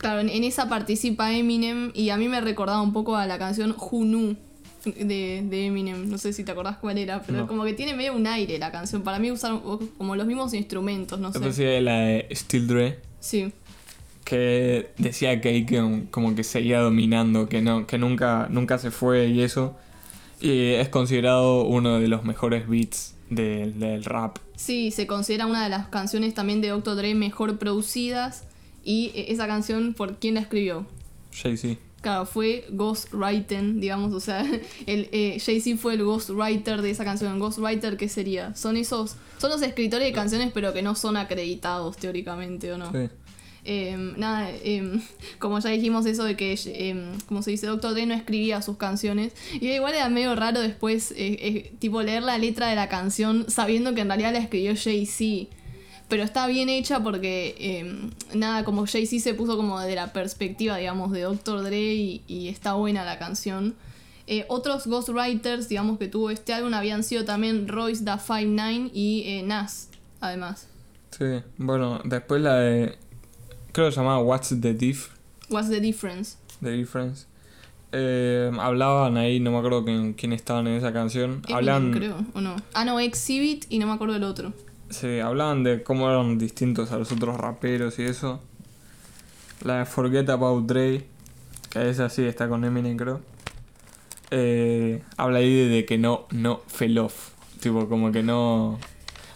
[0.00, 3.74] Claro, en, esa participa Eminem y a mí me recordaba un poco a la canción
[3.74, 4.34] Knew
[4.84, 6.08] de, de Eminem.
[6.08, 7.46] No sé si te acordás cuál era, pero No.
[7.46, 9.02] como que tiene medio un aire la canción.
[9.02, 9.60] Para mí usaron
[9.98, 11.52] como los mismos instrumentos, no sé.
[11.52, 12.98] sí, la de Still Dre.
[13.20, 13.52] Sí.
[14.24, 19.42] que decía que como que seguía dominando, que no, que nunca, nunca se fue y
[19.42, 19.76] eso.
[20.40, 24.38] Y es considerado uno de los mejores beats del, del rap.
[24.56, 26.96] Sí, se considera una de las canciones también de Dr.
[26.96, 28.44] Dre mejor producidas.
[28.84, 30.86] Y eh, esa canción, ¿por quién la escribió?
[31.32, 31.78] Jay-Z.
[32.00, 34.40] Claro, fue ghostwriting, digamos, o sea,
[34.86, 37.38] el eh, Jay-Z fue el ghostwriter de esa canción.
[37.38, 38.54] ¿Ghostwriter qué sería?
[38.56, 42.90] Son esos, son los escritores de canciones pero que no son acreditados teóricamente, ¿o no?
[42.90, 43.10] Sí.
[43.64, 45.00] Eh, nada, eh,
[45.38, 47.92] como ya dijimos eso de que, eh, como se dice, Dr.
[47.92, 49.32] Dre no escribía sus canciones.
[49.60, 53.46] Y igual era medio raro después, eh, eh, tipo, leer la letra de la canción
[53.48, 55.54] sabiendo que en realidad la escribió Jay-Z.
[56.10, 60.76] Pero está bien hecha porque, eh, nada, como Jay-Z se puso como de la perspectiva,
[60.76, 61.62] digamos, de Dr.
[61.62, 63.74] Dre y, y está buena la canción.
[64.26, 69.22] Eh, otros ghostwriters, digamos, que tuvo este álbum habían sido también Royce da 59 y
[69.26, 69.88] eh, Nas,
[70.20, 70.68] además.
[71.10, 71.42] Sí.
[71.56, 72.96] Bueno, después la de.
[73.72, 75.08] Creo que se llamaba What's the Diff?
[75.48, 76.36] What's the difference?
[76.62, 77.26] The Difference.
[77.92, 81.42] Eh, hablaban ahí, no me acuerdo quién, quién estaban en esa canción.
[81.42, 82.54] Eminem, Hablaban, creo, o no.
[82.72, 84.52] Ah, no, Exhibit y no me acuerdo del otro.
[84.90, 88.40] Sí, hablaban de cómo eran distintos a los otros raperos y eso.
[89.62, 91.04] La de Forget About Dre,
[91.70, 93.20] que esa sí está con Eminem, creo.
[94.32, 97.30] Eh, habla ahí de, que no, no fell off.
[97.60, 98.78] Tipo, como que no.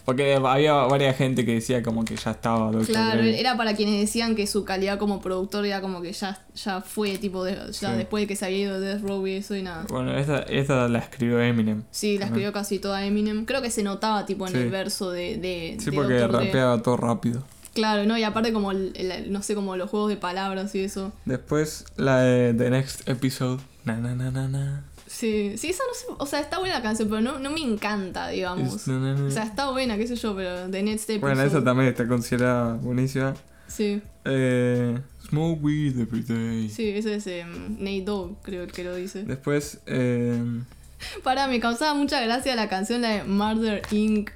[0.05, 2.85] Porque había varias gente que decía como que ya estaba Dr.
[2.85, 3.39] Claro, Dre.
[3.39, 7.17] era para quienes decían que su calidad como productor era como que ya, ya fue,
[7.17, 7.97] tipo, de, ya Sí.
[7.97, 9.85] después de que se había ido de Death Row y eso y nada.
[9.89, 11.83] Bueno, esta, esta la escribió Eminem.
[11.91, 13.45] Sí, la escribió casi toda Eminem.
[13.45, 14.59] Creo que se notaba, tipo, en Sí.
[14.59, 16.31] el verso de, de, Sí, de porque Dr.
[16.33, 16.45] Dre.
[16.45, 17.43] rapeaba todo rápido.
[17.73, 18.17] Claro, ¿no?
[18.17, 21.11] Y aparte como, el- el- no sé, como los juegos de palabras y eso.
[21.25, 23.61] Después la de The Next Episode.
[23.83, 24.83] Na na na na na.
[25.07, 27.61] Sí, sí, esa no sé, o sea, está buena la canción, pero no, no me
[27.61, 28.87] encanta, digamos.
[28.87, 29.25] Na, na, na.
[29.25, 31.19] O sea, está buena, qué sé yo, pero de Next Episode.
[31.35, 33.33] Bueno, esa también está considerada buenísima.
[33.67, 34.97] Sí, Eh,
[35.29, 36.69] Smoke weed every day.
[36.69, 39.23] sí, ese es em, Nate Dogg, creo el que lo dice.
[39.23, 40.41] Después, eh,
[41.23, 44.31] Para, me causaba mucha gracia la canción, la de Murder Inc.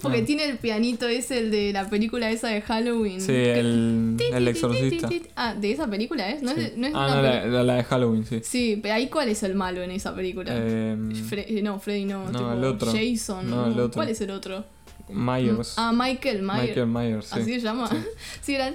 [0.00, 3.20] Porque tiene el pianito ese, el de la película esa de Halloween.
[3.20, 5.08] Sí, el, el exorcista.
[5.34, 6.54] Ah, de esa película es, ¿no?
[6.54, 6.60] Sí.
[6.60, 8.40] Es, no es ah, no, la, la, la, de Halloween, sí.
[8.42, 10.50] Sí, pero ahí cuál es el malo en esa película.
[10.54, 10.96] Eh,
[11.28, 12.92] Fre no, Freddy no, no tipo, el otro.
[12.92, 13.50] Jason.
[13.50, 13.94] No, el otro.
[13.94, 14.64] ¿Cuál es el otro?
[15.08, 15.74] Myers.
[15.76, 16.62] Ah, Michael Myers.
[16.68, 17.40] Michael Myers, sí.
[17.40, 17.88] Así se llama.
[17.88, 17.96] Sí,
[18.42, 18.72] sí era...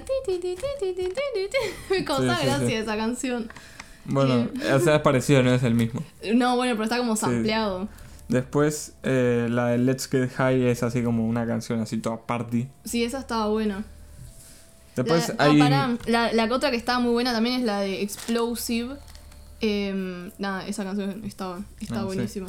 [1.90, 3.50] Me causaba sí, gracia esa canción.
[4.04, 6.02] Bueno, o sea, es parecido, no es el mismo.
[6.34, 7.88] No, bueno, pero está como sampleado.
[8.32, 12.66] Después, eh, la de Let's Get High es así como una canción así toda party.
[12.84, 13.84] Sí, esa estaba buena.
[14.96, 15.60] Después la, hay.
[15.60, 18.96] ah, pará, la, la otra que estaba muy buena también es la de Explosive.
[19.60, 22.06] Em, nada, esa canción estaba, estaba Ah, sí.
[22.06, 22.48] buenísima.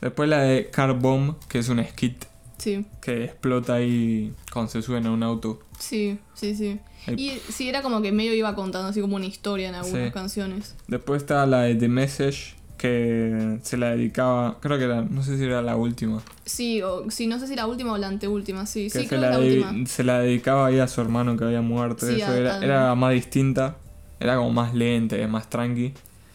[0.00, 2.24] Después la de Car Bomb, que es un skit
[2.58, 5.60] Sí, que explota ahí cuando se suben a un auto.
[5.78, 6.78] sí, sí, sí.
[7.06, 10.06] El- Y sí, era como que medio iba contando así como una historia en algunas
[10.06, 10.12] Sí.
[10.12, 10.74] canciones.
[10.86, 15.38] Después está la de The Message, que se la dedicaba, creo que era, no sé
[15.38, 16.20] si era la última.
[16.44, 18.90] Sí, o sí, no sé si la última o la anteúltima, sí.
[18.90, 19.86] Que Sí, creo que la la última.
[19.86, 22.06] se la dedicaba ahí a su hermano que había muerto.
[22.06, 23.76] Sí, eso era, era más distinta,
[24.18, 25.92] era como más lenta, más tranqui.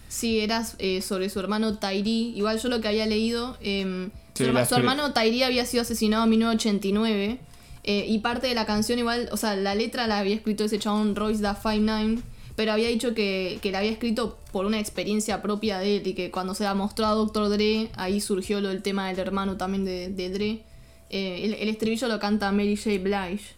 [0.07, 2.33] Sí, era eh, sobre su hermano Tairi.
[2.37, 6.29] Igual yo lo que había leído, em, Sí, su, hermano Tairi había sido asesinado en
[6.29, 7.39] 1989.
[7.83, 10.77] eh, y parte de la canción igual, o sea, la letra la había escrito ese
[10.79, 12.21] chabón Royce da 59
[12.57, 16.13] pero había dicho que, que la había escrito por una experiencia propia de él y
[16.13, 17.49] que cuando se la mostró a Dr.
[17.49, 20.63] Dre, ahí surgió lo del tema del hermano también de, de Dre.
[21.09, 22.97] Eh, el, el estribillo lo canta Mary J.
[23.01, 23.55] Blige.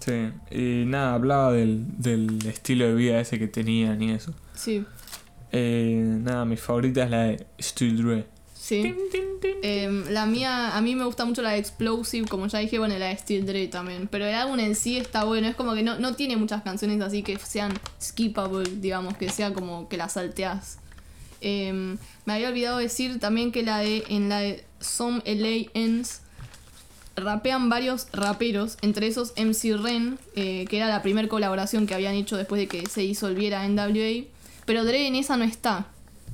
[0.00, 4.34] Sí, y nada, hablaba del, del estilo de vida ese que tenían y eso.
[4.54, 4.84] Sí,
[5.52, 8.26] Eh, nada, mi favorita es la de Still Dre.
[8.64, 8.94] Sí.
[9.62, 12.96] Em, la mía, a mí me gusta mucho la de Explosive, como ya dije, bueno,
[12.98, 14.08] la de Steel Dre también.
[14.08, 17.00] Pero el álbum en sí está bueno, es como que no, no tiene muchas canciones
[17.00, 20.78] así que sean skippable, digamos, que sea como que las salteás.
[21.40, 26.22] Em, me había olvidado decir también que la de, en la de Some LA Ends
[27.16, 32.14] rapean varios raperos, entre esos MC Ren, eh, que era la primera colaboración que habían
[32.14, 34.24] hecho después de que se disolviera NWA.
[34.64, 35.86] Pero Dre en esa no está,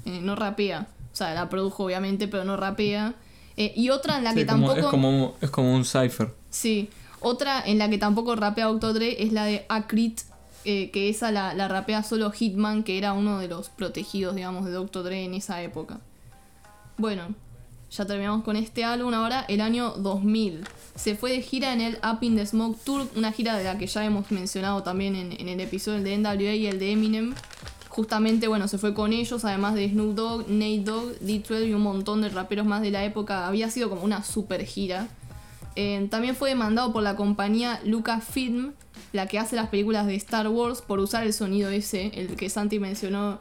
[0.04, 0.86] eh, no rapea.
[1.20, 3.14] O sea, la produjo obviamente, pero no rapea.
[3.58, 4.86] Eh, y otra en la Sí, que como- tampoco...
[4.86, 6.32] es, como, es como un cipher.
[6.48, 6.88] Sí,
[7.20, 8.94] otra en la que tampoco rapea Dr.
[8.94, 10.22] Dre es la de Acrit,
[10.64, 14.64] eh, que esa la, la rapea solo Hitman, que era uno de los protegidos, digamos,
[14.64, 15.02] de Dr.
[15.04, 16.00] Dre en esa época.
[16.96, 17.34] Bueno,
[17.90, 19.12] ya terminamos con este álbum.
[19.12, 20.64] Ahora, el año 2000.
[20.94, 23.76] Se fue de gira en el Up in the Smoke Tour, una gira de la
[23.76, 27.34] que ya hemos mencionado también en, en el episodio de NWA y el de Eminem.
[27.90, 31.82] Justamente, bueno, se fue con ellos, además de Snoop Dogg, Nate Dogg, D12 y un
[31.82, 33.48] montón de raperos más de la época.
[33.48, 35.08] Había sido como una super gira.
[35.74, 38.74] Eh, también fue demandado por la compañía Lucasfilm,
[39.12, 42.48] la que hace las películas de Star Wars, por usar el sonido ese, el que
[42.48, 43.40] Santi mencionó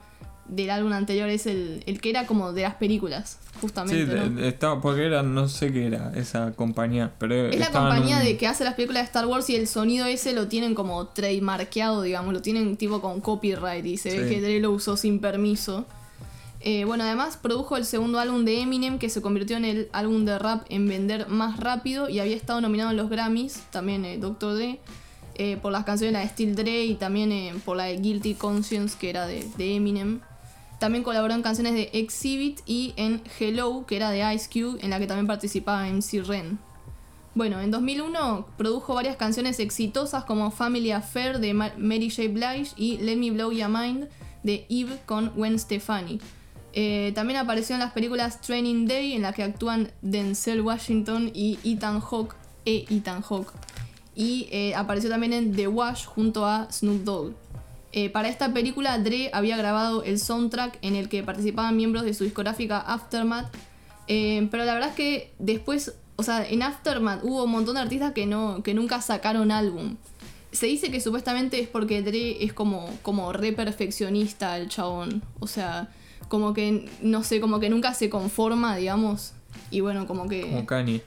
[0.49, 4.05] del álbum anterior, es el, el que era como de las películas, Sí, justamente.
[4.05, 8.23] de- estaba, porque era, no sé qué era esa compañía, pero Es la compañía un-
[8.23, 11.07] de que hace las películas de Star Wars y el sonido ese lo tienen como
[11.07, 14.35] trademarkeado, digamos, lo tienen tipo con copyright y se ve Sí.
[14.35, 15.85] que Dre lo usó sin permiso.
[16.61, 20.25] Eh, bueno, además produjo el segundo álbum de Eminem que se convirtió en el álbum
[20.25, 24.17] de rap en vender más rápido y había estado nominado en los Grammys, también eh,
[24.17, 24.55] Dr.
[24.55, 24.79] Dre,
[25.35, 27.95] eh, por las canciones de la de Still Dre y también eh, por la de
[27.95, 30.19] Guilty Conscience que era de, de Eminem.
[30.79, 34.89] También colaboró en canciones de Exhibit y en Hello, que era de Ice Cube, en
[34.89, 36.57] la que también participaba MC Ren.
[37.35, 42.29] Bueno, en 2001 produjo varias canciones exitosas como Family Affair de Ma- Mary J.
[42.29, 44.07] Blige y Let Me Blow Your Mind
[44.43, 46.19] de Eve con Gwen Stefani.
[46.73, 51.59] Eh, también apareció en las películas Training Day, en la que actúan Denzel Washington y
[51.63, 52.35] Ethan Hawke,
[52.65, 53.51] e Ethan Hawke.
[54.15, 57.33] Y eh, apareció también en The Wash junto a Snoop Dogg.
[57.91, 62.13] Eh, para esta película, Dre había grabado el soundtrack en el que participaban miembros de
[62.13, 63.51] su discográfica Aftermath.
[64.07, 67.81] Eh, pero la verdad es que después, o sea, en Aftermath hubo un montón de
[67.81, 69.97] artistas que, no, que nunca sacaron álbum.
[70.51, 75.23] Se dice que supuestamente es porque Dre es como, como re perfeccionista el chabón.
[75.39, 75.89] O sea,
[76.27, 79.33] como que, no sé, como que nunca se conforma, digamos.
[79.71, 80.41] Y bueno, como que...
[80.41, 81.03] Como Kanye.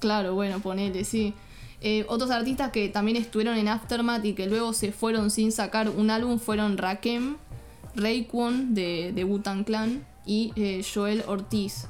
[0.00, 1.34] Claro, bueno, ponele, sí.
[1.80, 5.88] Eh, otros artistas que también estuvieron en Aftermath y que luego se fueron sin sacar
[5.88, 7.36] un álbum fueron Rakim,
[7.94, 11.86] Raekwon de, de Clan y eh, Joel Ortiz.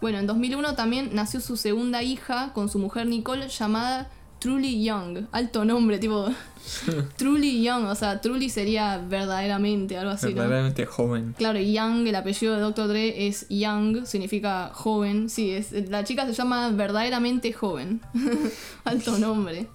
[0.00, 5.26] Bueno, en 2001 también nació su segunda hija con su mujer Nicole llamada Truly Young.
[5.32, 6.28] Alto nombre, tipo.
[7.16, 10.32] truly Young, o sea, Truly sería verdaderamente, algo así.
[10.32, 11.34] Verdaderamente joven.
[11.36, 12.88] Claro, Young, el apellido de Dr.
[12.88, 15.28] Dre es Young, significa joven.
[15.28, 18.00] Sí, es, la chica se llama verdaderamente joven.
[18.84, 19.66] Alto nombre.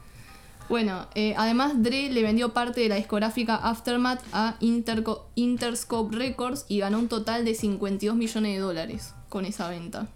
[0.69, 6.79] Bueno, eh, además Dre le vendió parte de la discográfica Aftermath a Interscope Records y
[6.79, 10.07] ganó un total de 52 millones de dólares con esa venta.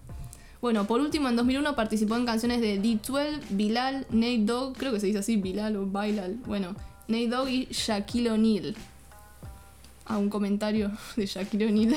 [0.61, 4.99] Bueno, por último, en 2001 participó en canciones de D12, Bilal, Nate Dogg, creo que
[4.99, 6.75] se dice así, Bilal o Bilal, bueno,
[7.07, 8.75] Nate Dogg y Shaquille O'Neal.
[10.05, 11.95] Ah, un comentario de Shaquille O'Neal.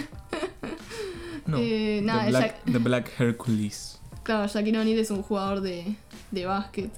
[1.47, 3.99] no, eh, nada, the, Black, Hercules.
[4.23, 5.97] Claro, Shaquille O'Neal es un jugador de,
[6.31, 6.91] de básquet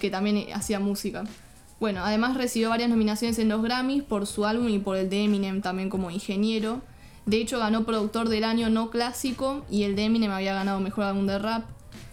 [0.00, 1.24] que también hacía música.
[1.80, 5.24] Bueno, además recibió varias nominaciones en los Grammys por su álbum y por el de
[5.24, 6.82] Eminem también como ingeniero.
[7.28, 11.04] De hecho, ganó productor del año no clásico y el de Eminem había ganado mejor
[11.04, 11.66] álbum de rap.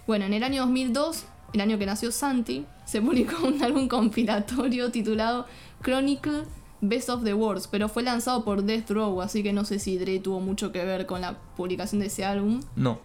[0.07, 4.91] Bueno, en el año 2002, el año que nació Santi, se publicó un álbum compilatorio
[4.91, 5.45] titulado
[5.81, 6.43] Chronicle
[6.81, 9.97] Best of the Worst, pero fue lanzado por Death Row, así que no sé si
[9.97, 12.59] Dre tuvo mucho que ver con la publicación de ese álbum.
[12.75, 12.99] No.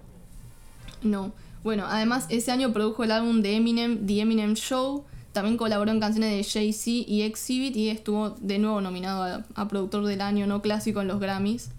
[1.03, 1.31] No.
[1.63, 5.05] Bueno, además ese año produjo el álbum de Eminem, The Eminem Show.
[5.31, 10.07] También colaboró en canciones de Jay-Z y Exhibit y estuvo de nuevo nominado a, Productor
[10.07, 11.71] del Año No Clásico en los Grammys.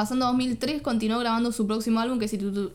[0.00, 2.72] Pasando a 2003 continuó grabando su próximo álbum que se tituló...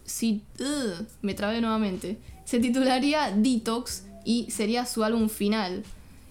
[1.23, 2.19] me trabé nuevamente.
[2.43, 5.82] Se titularía Detox y sería su álbum final.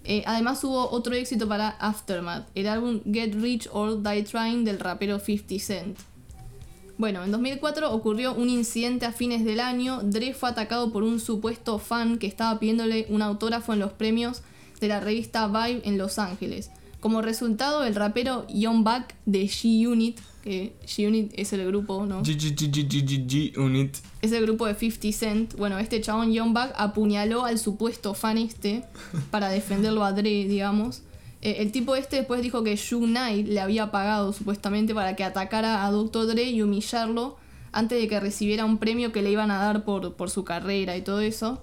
[0.04, 4.78] Eh, además hubo otro éxito para Aftermath, el álbum Get Rich or Die Trying del
[4.78, 5.98] rapero 50 Cent.
[6.96, 9.98] Bueno, en 2004 ocurrió un incidente a fines del año.
[10.00, 14.42] Dre fue atacado por un supuesto fan que estaba pidiéndole un autógrafo en los premios
[14.78, 16.70] de la revista Vibe en Los Ángeles.
[17.04, 22.22] Como resultado, el rapero Young Buck de G-Unit, que G-Unit es el grupo, ¿no?
[22.22, 23.96] G-Unit.
[24.22, 25.54] Es el grupo de 50 Cent.
[25.56, 28.84] Bueno, este chabón Young Buck apuñaló al supuesto fan este
[29.30, 31.02] para defenderlo a Dre, digamos.
[31.42, 35.24] Eh, el tipo este después dijo que Shug Knight le había pagado supuestamente para que
[35.24, 36.26] atacara a Dr.
[36.28, 37.36] Dre y humillarlo
[37.72, 40.96] antes de que recibiera un premio que le iban a dar por, por su carrera
[40.96, 41.60] y todo eso.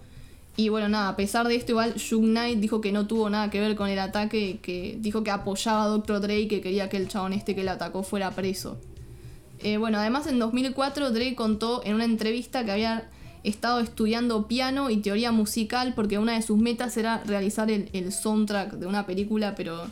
[0.58, 3.49] Y bueno, nada, a pesar de esto, igual Shug Knight dijo que no tuvo nada
[3.49, 6.20] que ver con el ataque, que dijo que apoyaba a Dr.
[6.20, 8.78] Dre y que quería que el chabón este que le atacó fuera preso.
[9.60, 13.10] Eh, bueno, además en 2004 Dre contó en una entrevista que había
[13.43, 18.74] estado estudiando piano y teoría musical porque una de sus metas era realizar el, soundtrack
[18.74, 19.88] de una película, pero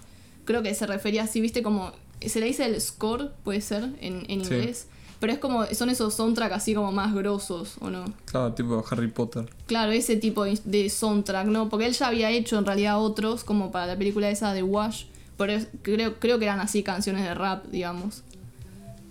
[0.45, 4.30] creo que se refería así, viste, como se le dice el score, puede ser, en,
[4.30, 4.88] inglés.
[5.20, 8.05] Pero es como, son esos soundtrack así como más grosos, ¿o no?
[8.26, 9.49] Claro, tipo Harry Potter.
[9.67, 11.67] Claro, ese tipo de soundtrack, ¿no?
[11.70, 15.05] Porque él ya había hecho en realidad otros, como para la película esa de Wash,
[15.38, 18.24] pero creo, creo que eran así canciones de rap, digamos.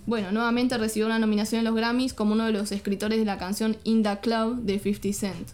[0.07, 3.37] Bueno, nuevamente recibió una nominación en los Grammys como uno de los escritores de la
[3.37, 5.49] canción In the Club de 50 Cent.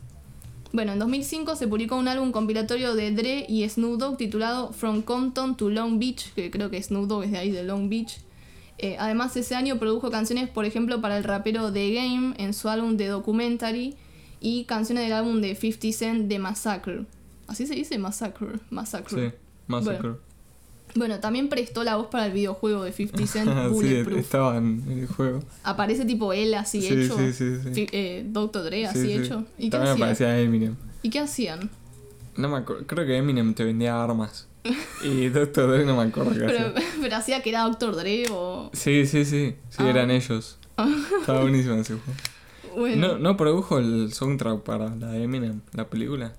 [0.71, 5.01] Bueno, en 2005 se publicó un álbum compilatorio de Dre y Snoop Dogg titulado From
[5.01, 8.19] Compton to Long Beach, que creo que Snoop Dogg es de ahí, de Long Beach.
[8.77, 12.69] Eh, además, ese año produjo canciones, por ejemplo, para el rapero The Game en su
[12.69, 13.95] álbum de Documentary
[14.41, 17.05] y canciones del álbum de 50 Cent de Massacre.
[17.47, 17.97] ¿Así se dice?
[17.97, 18.59] Massacre.
[18.69, 19.29] Massacre.
[19.29, 19.35] Sí,
[19.67, 20.13] Massacre.
[20.95, 24.17] Bueno, también prestó la voz para el videojuego de 50 Cent Bulletproof.
[24.17, 25.41] sí, estaba en el juego.
[25.63, 27.17] Aparece tipo él así hecho.
[27.17, 27.87] Sí, sí, sí.
[27.91, 28.63] Eh, Dr.
[28.63, 29.45] Dre así hecho.
[29.57, 30.75] ¿Y también aparecía Eminem.
[31.01, 31.69] ¿Y qué hacían?
[32.35, 32.85] No me acuerdo.
[32.87, 34.47] Creo que Eminem te vendía armas.
[35.03, 35.71] Y Dr.
[35.71, 36.89] Dre no me acuerdo qué pero, hacía.
[37.01, 37.95] Pero hacía que era Dr.
[37.95, 38.69] Dre o.
[38.73, 39.55] Sí, sí, sí.
[39.69, 39.89] Sí, ah.
[39.89, 40.57] eran ellos.
[41.19, 42.19] Estaba buenísimo ese juego.
[42.75, 43.07] Bueno.
[43.07, 46.33] ¿No, ¿No produjo el soundtrack para la de Eminem, la película?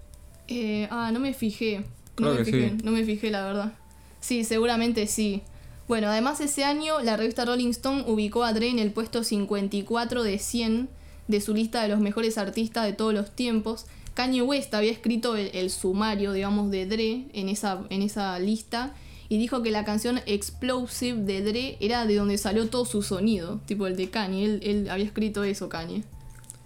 [0.49, 1.85] Eh, ah, no me fijé.
[2.19, 3.73] No me fijé, no me fijé, la verdad.
[4.21, 5.43] Sí, seguramente sí.
[5.89, 10.23] Bueno, además ese año la revista Rolling Stone ubicó a Dre en el puesto 54
[10.23, 10.89] de 100
[11.29, 13.87] de su lista de los mejores artistas de todos los tiempos.
[14.17, 18.95] Kanye West había escrito el, sumario, digamos, de Dre en esa, en esa lista
[19.29, 23.61] y dijo que la canción Explosive de Dre era de donde salió todo su sonido,
[23.67, 24.59] tipo el de Kanye.
[24.63, 26.03] Él, había escrito eso, Kanye.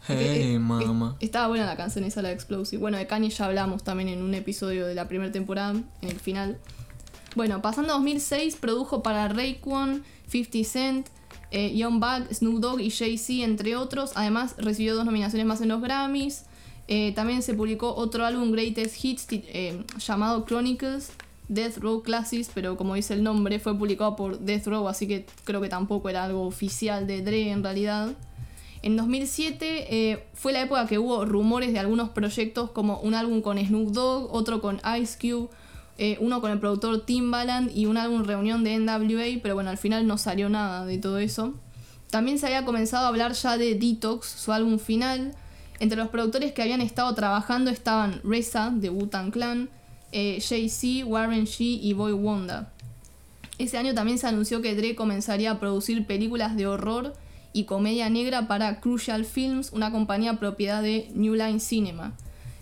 [0.06, 1.16] Hey, mama.
[1.18, 2.80] Estaba buena la canción esa, la Explosive.
[2.80, 6.20] Bueno, de Kanye ya hablamos también en un episodio de la primera temporada, en el
[6.20, 6.56] final.
[7.34, 11.08] Bueno, pasando a 2006, produjo para Rayquan, 50 Cent,
[11.50, 14.12] eh, Young Buck, Snoop Dogg y Jay-Z, entre otros.
[14.14, 16.44] Además, recibió dos nominaciones más en los Grammys.
[16.90, 21.12] Eh, también se publicó otro álbum Greatest Hits eh, llamado Chronicles,
[21.48, 25.24] Death Row Classics, pero como dice el nombre, fue publicado por Death Row, así que
[25.44, 28.10] creo que tampoco era algo oficial de Dre en realidad.
[28.82, 33.58] En 2007 fue la época que hubo rumores de algunos proyectos como un álbum con
[33.58, 35.48] Snoop Dogg, otro con Ice Cube,
[36.02, 39.76] eh, uno con el productor Timbaland y un álbum reunión de NWA, pero bueno, al
[39.76, 41.52] final no salió nada de todo eso.
[42.08, 45.34] También se había comenzado a hablar ya de Detox, su álbum final.
[45.80, 49.70] Entre los productores que habían estado trabajando estaban Reza de Wu-Tang Clan,
[50.12, 52.66] eh, Jay-Z, Warren G y Boy Wonder.
[53.58, 57.14] Ese año también se anunció que Dre comenzaría a producir películas de horror
[57.54, 62.12] y comedia negra para Crucial Films, una compañía propiedad de New Line Cinema.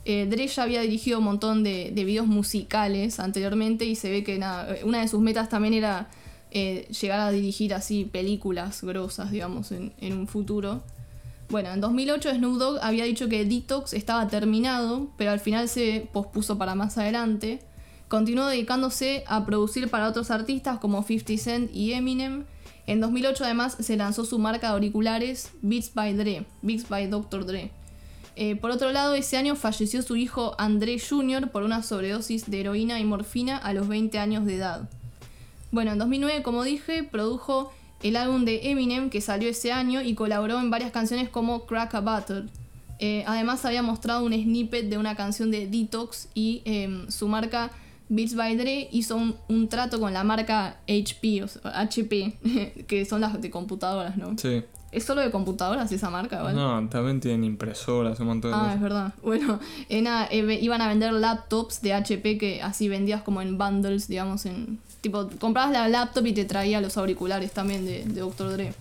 [0.05, 4.37] Eh, Dre ya había dirigido un montón de, videos musicales anteriormente y se ve que
[4.37, 6.09] eh, una de sus metas también era
[6.51, 10.83] llegar a dirigir así películas grosas, digamos, en, un futuro.
[11.51, 16.07] Bueno, en 2008 Snoop Dogg había dicho que Detox estaba terminado, pero al final se
[16.13, 17.61] pospuso para más adelante.
[18.09, 22.45] Continuó dedicándose a producir para otros artistas como 50 Cent y Eminem.
[22.87, 27.47] En 2008 además se lanzó su marca de auriculares Beats by Dre, Beats by Dr.
[27.47, 27.71] Dre.
[28.37, 31.51] Eh, por otro lado, ese año falleció su hijo André Jr.
[31.51, 34.89] por una sobredosis de heroína y morfina a los 20 años de edad.
[35.71, 37.73] Bueno, en 2009, como dije, produjo
[38.03, 41.95] el álbum de Eminem que salió ese año y colaboró en varias canciones como Crack
[41.95, 42.45] a Battle.
[43.01, 47.71] Eh, además había mostrado un snippet de una canción de Detox y em, su marca
[48.09, 49.17] Beats by Dre hizo
[49.49, 54.37] un, trato con la marca HP, HP, que son las de computadoras, ¿no?
[54.39, 54.63] Sí.
[54.91, 56.43] ¿Es solo de computadoras esa marca?
[56.43, 56.57] ¿vale?
[56.57, 59.13] No, también tienen impresoras, un montón de Ah, es verdad.
[59.23, 64.47] Bueno, eh, iban a vender laptops de HP que así vendías como en bundles, digamos,
[64.47, 64.79] en...
[65.11, 68.53] Comprabas la laptop y te traía los auriculares también de, de Dr.
[68.53, 68.75] Dre.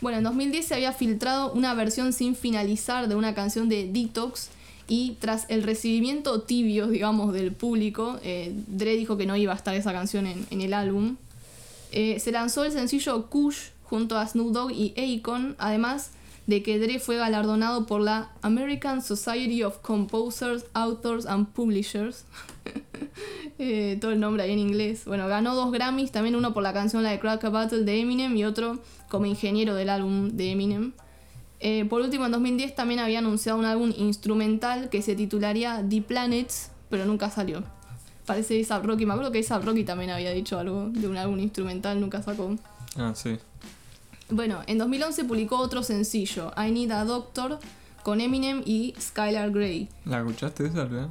[0.00, 4.48] Bueno, en 2010 se había filtrado una versión sin finalizar de una canción de Detox
[4.90, 9.56] y tras el recibimiento tibio, digamos, del público, eh, Dre dijo que no iba a
[9.56, 11.16] estar esa canción en, el álbum.
[11.92, 16.10] Eh, se lanzó el sencillo Kush junto a Snoop Dogg y Akon, además
[16.50, 22.24] de que Dre fue galardonado por la American Society of Composers, Authors and Publishers.
[23.62, 25.04] Eh, todo el nombre ahí en inglés.
[25.04, 28.00] Bueno, ganó dos Grammys, también uno por la canción La de Crack a Battle de
[28.00, 28.78] Eminem y otro
[29.10, 30.92] como ingeniero del álbum de Eminem.
[31.60, 36.00] Eh, por último, en 2010 también había anunciado un álbum instrumental que se titularía The
[36.00, 37.62] Planets, pero nunca salió.
[38.24, 41.38] Parece A$AP Rocky, me acuerdo que A$AP Rocky también había dicho algo de un álbum
[41.38, 42.56] instrumental, nunca sacó.
[42.96, 43.36] Ah, sí.
[44.30, 47.58] Bueno, en 2011 publicó otro sencillo, I Need a Doctor,
[48.02, 49.88] con Eminem y Skylar Grey.
[50.04, 51.08] ¿La escuchaste esa, verdad?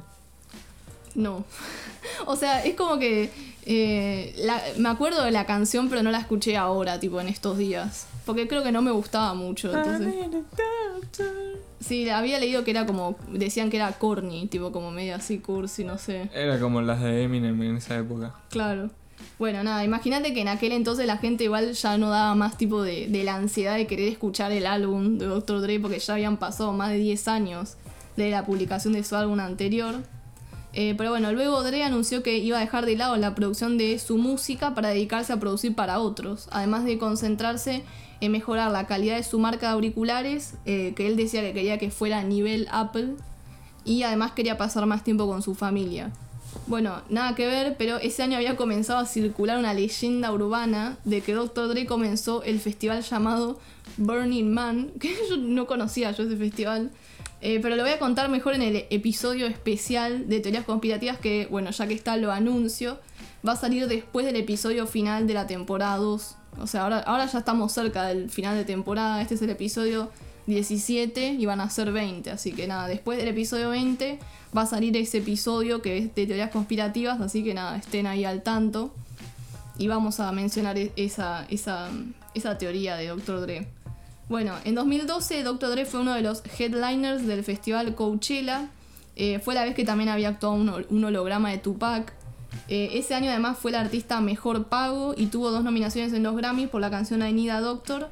[1.14, 1.44] No.
[2.26, 3.30] o sea, es como que
[3.66, 4.34] eh,
[4.78, 8.06] me acuerdo de la canción, pero no la escuché ahora, tipo en estos días.
[8.26, 9.74] Porque creo que no me gustaba mucho.
[9.74, 10.14] Entonces...
[11.80, 13.16] Sí, había leído que era como.
[13.32, 16.28] Decían que era corny, tipo como medio así cursi, no sé.
[16.34, 18.34] Era como las de Eminem en esa época.
[18.50, 18.90] Claro.
[19.38, 22.82] Bueno, nada, imagínate que en aquel entonces la gente igual ya no daba más tipo
[22.82, 25.60] de, de la ansiedad de querer escuchar el álbum de Dr.
[25.60, 27.76] Dre porque ya habían pasado más de 10 años
[28.16, 29.96] de la publicación de su álbum anterior.
[30.72, 33.98] Eh, pero bueno, luego Dre anunció que iba a dejar de lado la producción de
[33.98, 37.82] su música para dedicarse a producir para otros, además de concentrarse
[38.20, 41.78] en mejorar la calidad de su marca de auriculares, eh, que él decía que quería
[41.78, 43.14] que fuera a nivel Apple,
[43.84, 46.12] y además quería pasar más tiempo con su familia.
[46.66, 51.20] Bueno, nada que ver, pero ese año había comenzado a circular una leyenda urbana de
[51.20, 51.68] que Dr.
[51.68, 53.58] Dre comenzó el festival llamado
[53.96, 56.90] Burning Man, que yo no conocía yo ese festival,
[57.40, 61.48] eh, pero lo voy a contar mejor en el episodio especial de teorías conspirativas que,
[61.50, 62.98] bueno, ya que está lo anuncio,
[63.46, 66.36] va a salir después del episodio final de la temporada 2.
[66.60, 70.10] O sea, ahora, ahora ya estamos cerca del final de temporada, este es el episodio
[70.50, 74.18] 17 y van a ser 20, así que nada, después del episodio 20
[74.56, 78.24] va a salir ese episodio que es de teorías conspirativas, así que nada, estén ahí
[78.24, 78.92] al tanto.
[79.78, 81.46] Y vamos a mencionar e-, esa,
[82.58, 83.40] teoría de Dr.
[83.40, 83.66] Dre.
[84.28, 85.70] Bueno, en 2012 Dr.
[85.70, 88.68] Dre fue uno de los headliners del festival Coachella.
[89.16, 92.12] Eh, fue la vez que también había actuado un, holograma de Tupac.
[92.68, 96.36] Eh, ese año además fue el artista mejor pago y tuvo dos nominaciones en los
[96.36, 98.08] Grammys por la canción I Need a Doctor.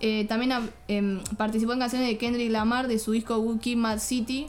[0.00, 0.52] Eh, también
[0.86, 4.48] em, participó en canciones de Kendrick Lamar de su disco Wookie Mad City.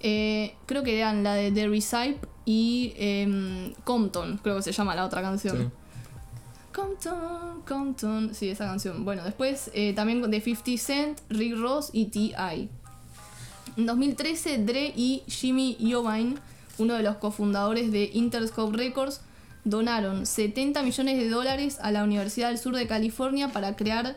[0.00, 5.04] creo que eran la de The Recipe y em, Compton, creo que se llama la
[5.04, 5.70] otra canción.
[6.72, 8.34] Compton, Compton.
[8.34, 9.04] Sí, esa canción.
[9.04, 12.68] Bueno, después eh, también de 50 Cent, Rick Ross y T.I.
[13.76, 16.36] En 2013, Dre y Jimmy Iovine,
[16.78, 19.20] uno de los cofundadores de Interscope Records,
[19.64, 24.14] donaron 70 millones de dólares a la Universidad del Sur de California para crear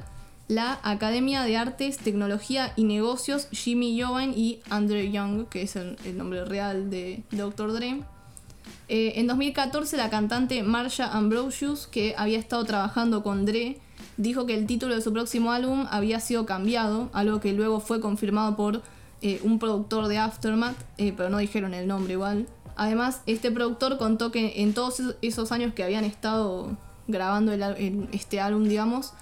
[0.48, 5.98] la Academia de Artes, Tecnología y Negocios Jimmy Iovine y Andrew Young, que es el,
[6.06, 7.74] el nombre real de Dr.
[7.74, 8.04] Dre.
[8.90, 13.80] Eh, en 2014 la cantante Marsha Ambrosius, que había estado trabajando con Dre,
[14.18, 18.02] dijo que el título de su próximo álbum había sido cambiado, algo que luego fue
[18.02, 18.82] confirmado por
[19.22, 22.46] eh, un productor de Aftermath, eh, pero no dijeron el nombre igual.
[22.76, 26.76] Además, este productor contó que en todos esos años que habían estado
[27.08, 27.54] grabando
[28.12, 29.14] este álbum, digamos,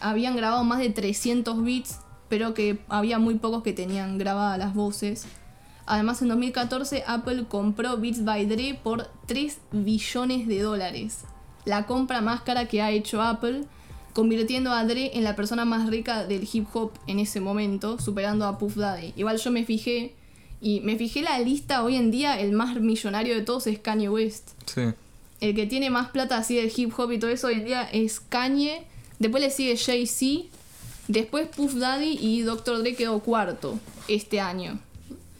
[0.00, 1.98] habían grabado más de 300 beats
[2.28, 5.26] pero que había muy pocos que tenían grabadas las voces.
[5.86, 11.20] Además, en 2014 Apple compró Beats by Dre por 3 billones de dólares.
[11.64, 13.64] La compra más cara que ha hecho Apple,
[14.14, 18.46] convirtiendo a Dre en la persona más rica del hip hop en ese momento, superando
[18.46, 19.12] a Puff Daddy.
[19.16, 20.14] Igual yo me fijé,
[20.60, 24.08] y me fijé la lista hoy en día, el más millonario de todos es Kanye
[24.08, 24.50] West.
[24.66, 24.82] Sí.
[25.40, 27.82] El que tiene más plata así del hip hop y todo eso hoy en día
[27.92, 28.86] es Kanye.
[29.24, 30.48] Después le sigue Jay-Z.
[31.08, 32.80] Después Puff Daddy y Dr.
[32.80, 34.78] Dre quedó cuarto este año.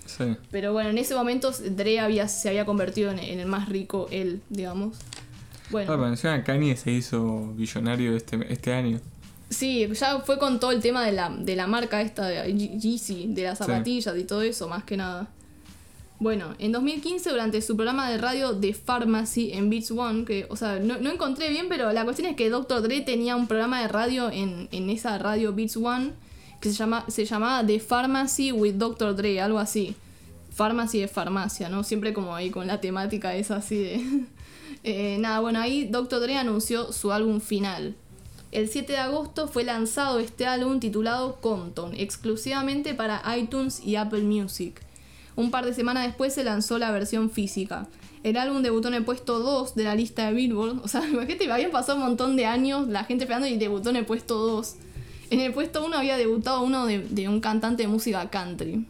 [0.06, 0.36] Sí.
[0.50, 4.08] Pero bueno, en ese momento Dre había, se había convertido en, en el más rico,
[4.10, 4.96] él, digamos.
[5.70, 9.00] Bueno, Ah, encima Kanye se hizo billonario este, este año.
[9.50, 12.78] sí, ya fue con todo el tema de la, de la marca esta de Ye-
[12.78, 13.64] Yeezy, de las Sí.
[13.64, 15.28] zapatillas y todo eso, más que nada.
[16.24, 20.56] Bueno, en 2015, durante su programa de radio The Pharmacy en Beats One, que, o
[20.56, 22.80] sea, no, no encontré bien, pero la cuestión es que Dr.
[22.80, 26.12] Dre tenía un programa de radio en, en esa radio Beats One
[26.62, 29.14] que se, llama, se llamaba The Pharmacy with Dr.
[29.14, 29.96] Dre, algo así.
[30.54, 31.84] Pharmacy de farmacia, ¿no?
[31.84, 34.24] Siempre como ahí con la temática esa así de...
[34.82, 36.20] Eh, nada, bueno, ahí Dr.
[36.20, 37.94] Dre anunció su álbum final.
[38.50, 44.22] El 7 de agosto fue lanzado este álbum titulado Compton, exclusivamente para iTunes y Apple
[44.22, 44.80] Music.
[45.36, 47.88] Un par de semanas después se lanzó la versión física.
[48.22, 50.80] El álbum debutó en el puesto 2 de la lista de Billboard.
[50.84, 53.96] O sea, imagínate, habían pasado un montón de años la gente esperando y debutó en
[53.96, 54.74] el puesto 2.
[55.30, 58.86] En el puesto 1 había debutado uno de, de un cantante de música country.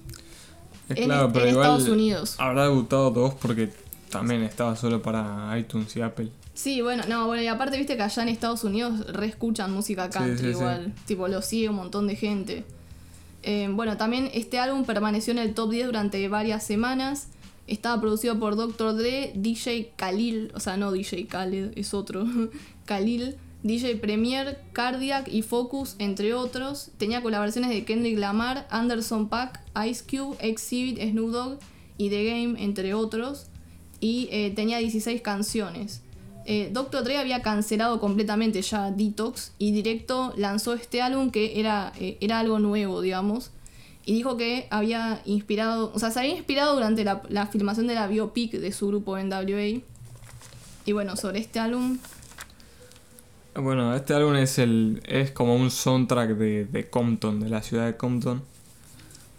[0.89, 2.35] Es En- claro, pero en igual Estados Unidos.
[2.39, 3.71] habrá debutado dos porque
[4.11, 6.29] también estaba solo para iTunes y Apple.
[6.53, 10.11] Sí, bueno, no, bueno, y aparte viste que allá en Estados Unidos re escuchan música
[10.11, 10.51] country sí, sí.
[10.51, 10.93] igual.
[11.07, 12.65] Tipo, lo sigue un montón de gente.
[13.45, 17.29] Eh, bueno, también este álbum permaneció en el top 10 durante varias semanas.
[17.67, 18.97] Estaba producido por Dr.
[18.97, 22.27] Dre, DJ Khalil, o sea, no DJ Khaled, es otro.
[22.87, 26.91] Khalil, DJ Premier, Cardiac y Focus, entre otros.
[26.97, 31.59] Tenía colaboraciones de Kendrick Lamar, Anderson Paak, Ice Cube, Exhibit, Snoop Dogg
[31.99, 33.47] y The Game, entre otros.
[34.01, 36.03] Y eh, tenía 16 canciones.
[36.47, 37.05] Eh, Dr.
[37.05, 42.41] Dre había cancelado completamente ya Detox y directo lanzó este álbum que era, eh, era
[42.41, 43.51] algo nuevo, digamos.
[44.05, 48.07] Y dijo que había inspirado, o sea, se había inspirado durante la, filmación de la
[48.07, 49.81] biopic de su grupo NWA.
[50.87, 51.99] Y bueno, sobre este álbum,
[53.55, 57.87] Bueno, este álbum es el es como un soundtrack de, de Compton, de la ciudad
[57.87, 58.43] de Compton.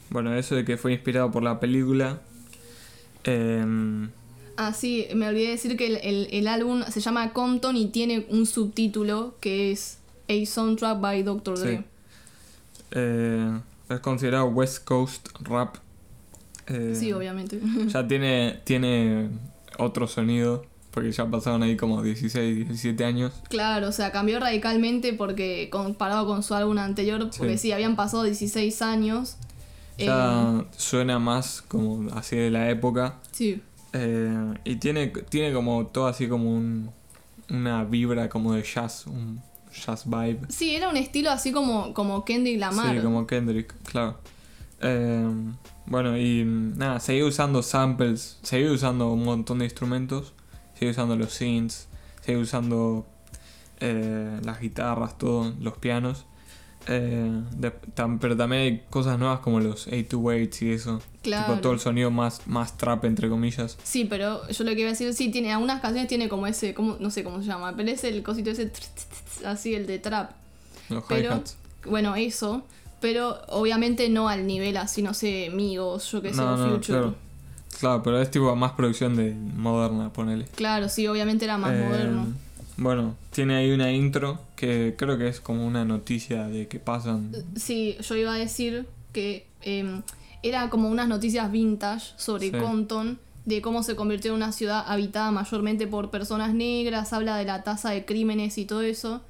[0.10, 2.22] Bueno, eso de que fue inspirado por la película.
[3.24, 4.10] Em,
[4.58, 8.26] ah sí, me olvidé decir que el, el- el álbum se llama Compton y tiene
[8.30, 10.00] un subtítulo que es
[10.30, 11.58] A Soundtrack by Dr.
[11.60, 11.78] Dre.
[11.78, 11.84] Sí.
[12.92, 15.78] eh, es considerado West Coast Rap.
[16.68, 17.60] Eh, Sí, obviamente.
[17.88, 19.30] Ya tiene, tiene
[19.78, 23.34] otro sonido, porque ya pasaron ahí como 16, 17 años.
[23.50, 27.68] Claro, o sea, cambió radicalmente porque comparado con su álbum anterior, porque Sí.
[27.68, 29.36] sí, habían pasado 16 años.
[29.98, 33.20] Eh, Ya suena más como así de la época.
[33.32, 33.62] sí,
[33.98, 36.90] Eh, y tiene, tiene como todo así como un,
[37.50, 39.42] una vibra como de jazz, un
[39.74, 40.40] jazz vibe.
[40.50, 42.96] sí, era un estilo así como, como Kendrick Lamar.
[42.96, 44.18] Sí, como Kendrick, claro.
[44.82, 45.26] Eh,
[45.86, 50.34] bueno, y nada, seguí usando samples, seguí usando un montón de instrumentos,
[50.78, 51.88] seguí usando los synths,
[52.22, 53.06] seguí usando
[53.80, 56.26] eh, las guitarras, todo, los pianos.
[56.88, 61.02] Eh, de- tam- pero también hay cosas nuevas como los 808s y eso.
[61.26, 61.46] Claro.
[61.54, 63.78] Tipo todo el sonido más, más trap, entre comillas.
[63.84, 66.74] Sí, pero yo lo que iba a decir, sí, tiene algunas canciones tiene como ese,
[66.74, 69.74] como, no sé cómo se llama, pero es el cosito ese, tr- tr- tr- así
[69.76, 70.32] el de trap.
[70.90, 71.42] Los Pero,
[71.90, 72.64] bueno, eso,
[73.02, 76.86] pero obviamente no al nivel así, no sé, Migos, yo que sé, No, no, Future.
[77.00, 77.16] claro.
[77.80, 80.46] Claro, pero es tipo más producción de moderna, ponele.
[80.56, 82.28] Claro, sí, obviamente era más Eh, moderno.
[82.78, 87.32] Bueno, tiene ahí una intro que creo que es como una noticia de que pasan.
[87.56, 90.02] Sí, yo iba a decir que eh,
[90.48, 92.58] era como unas noticias vintage sobre Sí.
[92.58, 97.46] Compton, de cómo se convirtió en una ciudad habitada mayormente por personas negras, habla de
[97.46, 99.22] la tasa de crímenes y todo eso.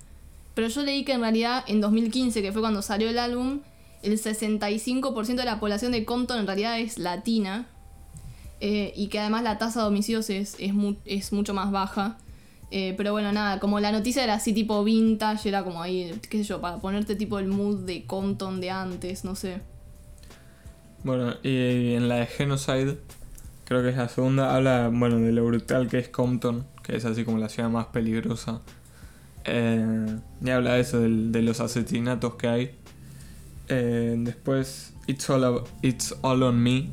[0.53, 3.59] Pero yo leí que en realidad en 2015, que fue cuando salió el álbum,
[4.03, 7.67] el 65% de la población de Compton en realidad es latina.
[8.61, 12.17] eh, y que además la tasa de homicidios es, es, mu- es mucho más baja.
[12.71, 16.37] Eh, pero bueno, nada, como la noticia era así tipo vintage, era como ahí, qué
[16.37, 19.61] sé yo, para ponerte tipo el mood de Compton de antes, no sé.
[21.05, 22.97] Bueno, y en la de Genocide,
[23.65, 27.05] creo que es la segunda, habla, bueno, de lo brutal que es Compton, que es
[27.05, 28.61] así como la ciudad más peligrosa.
[29.45, 30.07] Eh,
[30.43, 32.71] y habla de eso, del- de los asesinatos que hay.
[33.69, 36.89] Eh, después, It's All, It's All On Me,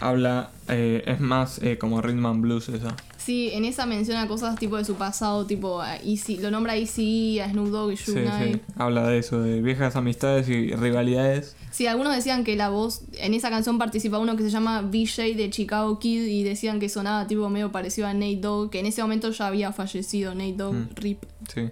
[0.00, 2.96] habla, eh, es más eh, como Rhythm and Blues esa.
[3.28, 7.40] Sí, en esa menciona cosas tipo de su pasado, tipo a Easy, lo nombra Easy,
[7.40, 8.54] a Snoop Dogg y Sí, Suge Knight.
[8.54, 8.60] sí.
[8.78, 11.54] Habla de eso, de viejas amistades y rivalidades.
[11.70, 15.34] Sí, algunos decían que la voz, en esa canción participa uno que se llama VJ
[15.36, 18.86] de Chicago Kid y decían que sonaba tipo medio parecido a Nate Dogg, que en
[18.86, 20.88] ese momento ya había fallecido Nate Dogg, Mm.
[20.94, 21.24] RIP.
[21.54, 21.68] Sí.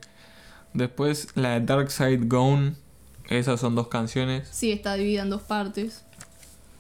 [0.75, 2.75] Después la de Dark Side Gone.
[3.31, 4.47] Esas son dos canciones.
[4.53, 6.03] Sí, está dividida en dos partes.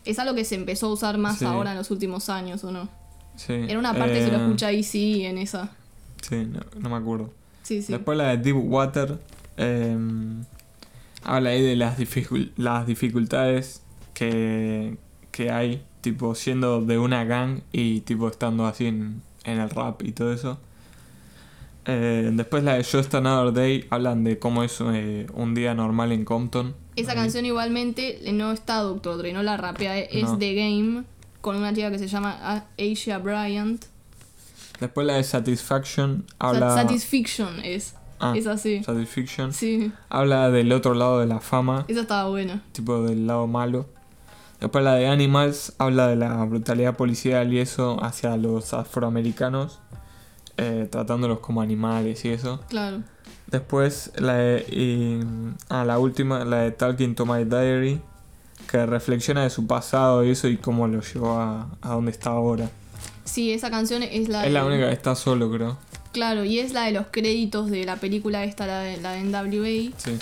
[0.04, 1.46] Es algo que se empezó a usar más Sí.
[1.46, 2.90] ahora en los últimos años, ¿o no?
[3.36, 3.52] Sí.
[3.52, 5.70] En una parte se lo Eh, escucha Easy en esa.
[6.22, 7.30] Sí, no, no me acuerdo.
[7.62, 7.92] Sí, sí.
[7.92, 9.18] Después la de Deep Water.
[9.58, 9.96] eh,
[11.22, 13.82] habla ahí de las, dificul- las dificultades
[14.14, 14.96] que,
[15.32, 20.02] que hay, tipo siendo de una gang y tipo estando así en, en el rap
[20.02, 20.58] y todo eso.
[21.84, 26.12] Eh, después la de Just Another Day hablan de cómo es eh, un día normal
[26.12, 26.74] en Compton.
[26.96, 27.16] Esa Ahí.
[27.18, 29.18] canción igualmente no está Dr.
[29.18, 30.38] Dre, no la rapea, es No.
[30.38, 31.04] The Game,
[31.46, 33.84] con una chica que se llama Asia Bryant.
[34.80, 36.74] Después la de Satisfaction Sa- habla...
[36.74, 37.94] Satisfaction es.
[38.18, 38.82] Ah, es así.
[38.82, 39.52] Satisfaction.
[39.52, 41.84] Sí, Habla del otro lado de la fama.
[41.86, 42.64] esa estaba buena.
[42.72, 43.86] tipo del lado malo.
[44.58, 49.78] Después la de Animals habla de la brutalidad policial y eso hacia los afroamericanos,
[50.56, 52.58] eh, tratándolos como animales y eso.
[52.68, 53.02] Claro.
[53.46, 55.20] Después la de, y,
[55.68, 58.00] ah, la última, la de Talking to My Diary,
[58.70, 62.30] que reflexiona de su pasado y eso y cómo lo llevó a, a donde está
[62.30, 62.70] ahora.
[63.24, 65.78] Sí, esa canción es la Es la única que está solo, creo.
[66.12, 69.24] Claro, y es la de los créditos de la película esta, la de, la de
[69.24, 69.92] NWA.
[69.98, 70.12] Sí.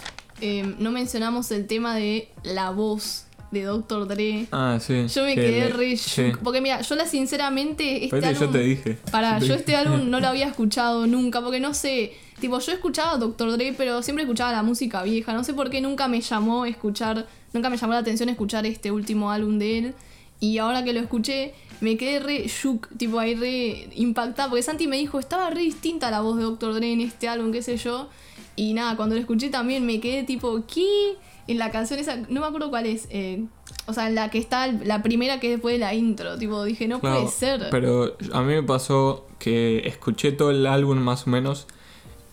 [0.41, 4.09] Eh, no mencionamos el tema de la voz de Dr.
[4.09, 4.47] Dre.
[4.51, 5.07] Ah, sí.
[5.07, 6.33] Yo me que quedé le- re sí.
[6.43, 8.05] Porque mira, yo la sinceramente.
[8.07, 8.99] Este que yo álbum- te dije.
[9.13, 13.13] Pará, yo este álbum no lo había escuchado nunca, porque no sé, tipo, yo escuchaba
[13.13, 13.53] a Dr.
[13.53, 17.27] Dre, pero siempre escuchaba la música vieja, no sé por qué nunca me llamó escuchar,
[17.55, 19.95] nunca me llamó la atención escuchar este último álbum de él,
[20.41, 24.87] y ahora que lo escuché, me quedé re shook, tipo ahí re impactada, porque Santi
[24.87, 26.75] me dijo, estaba re distinta la voz de Dr.
[26.75, 28.09] Dre en este álbum, qué sé yo,
[28.57, 31.17] y nada, cuando lo escuché también me quedé tipo, ¿qué?
[31.47, 33.45] En la canción esa, no me acuerdo cuál es, eh,
[33.87, 36.65] o sea, en la que está la primera que es después de la intro, tipo,
[36.65, 37.69] dije, no Claro, puede ser.
[37.71, 41.67] Pero a mí me pasó que escuché todo el álbum más o menos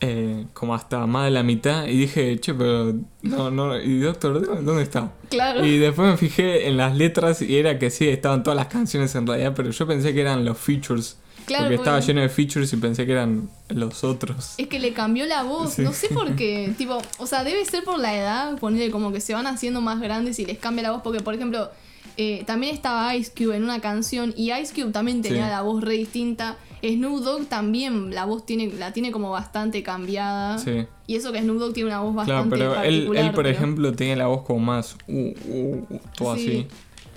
[0.02, 4.64] eh, como hasta más de la mitad y dije, che, pero no, no, ¿y Doctor
[4.64, 5.12] dónde está?
[5.30, 5.64] Claro.
[5.66, 9.14] Y después me fijé en las letras y era que sí, estaban todas las canciones
[9.16, 11.18] en realidad, pero yo pensé que eran los features.
[11.46, 14.54] Claro, porque estaba lleno de features y pensé que eran los otros.
[14.58, 15.82] Es que le cambió la voz, Sí.
[15.82, 16.74] no sé por qué.
[16.78, 20.00] tipo, o sea, debe ser por la edad, ponerle como que se van haciendo más
[20.00, 21.02] grandes y les cambia la voz.
[21.04, 21.70] Porque, por ejemplo,
[22.18, 25.50] eh, también estaba Ice Cube en una canción y Ice Cube también tenía Sí.
[25.52, 26.58] la voz re distinta.
[26.82, 30.58] Snoop Dogg también la voz tiene, la tiene como bastante cambiada.
[30.58, 30.86] Sí.
[31.08, 33.94] Y eso que Snoop Dogg tiene una voz Claro, bastante pero él, por pero- ejemplo,
[33.94, 36.42] tiene la voz como más, uh, uh, uh, todo Sí.
[36.48, 36.68] así.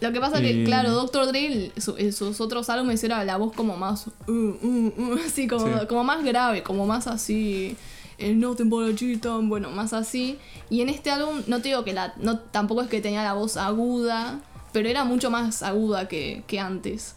[0.00, 1.28] Lo que pasa que, Y- claro, Dr.
[1.28, 4.06] Dre, su- en sus otros álbumes era la voz como más.
[4.26, 5.86] uh, uh, uh, así, como, Sí.
[5.88, 7.76] como más grave, como más así.
[8.18, 10.38] El no temporachita, bueno, más así.
[10.70, 12.14] Y en este álbum, no te digo que la.
[12.20, 14.40] No, tampoco es que tenía la voz aguda,
[14.72, 17.16] pero era mucho más aguda que, que antes.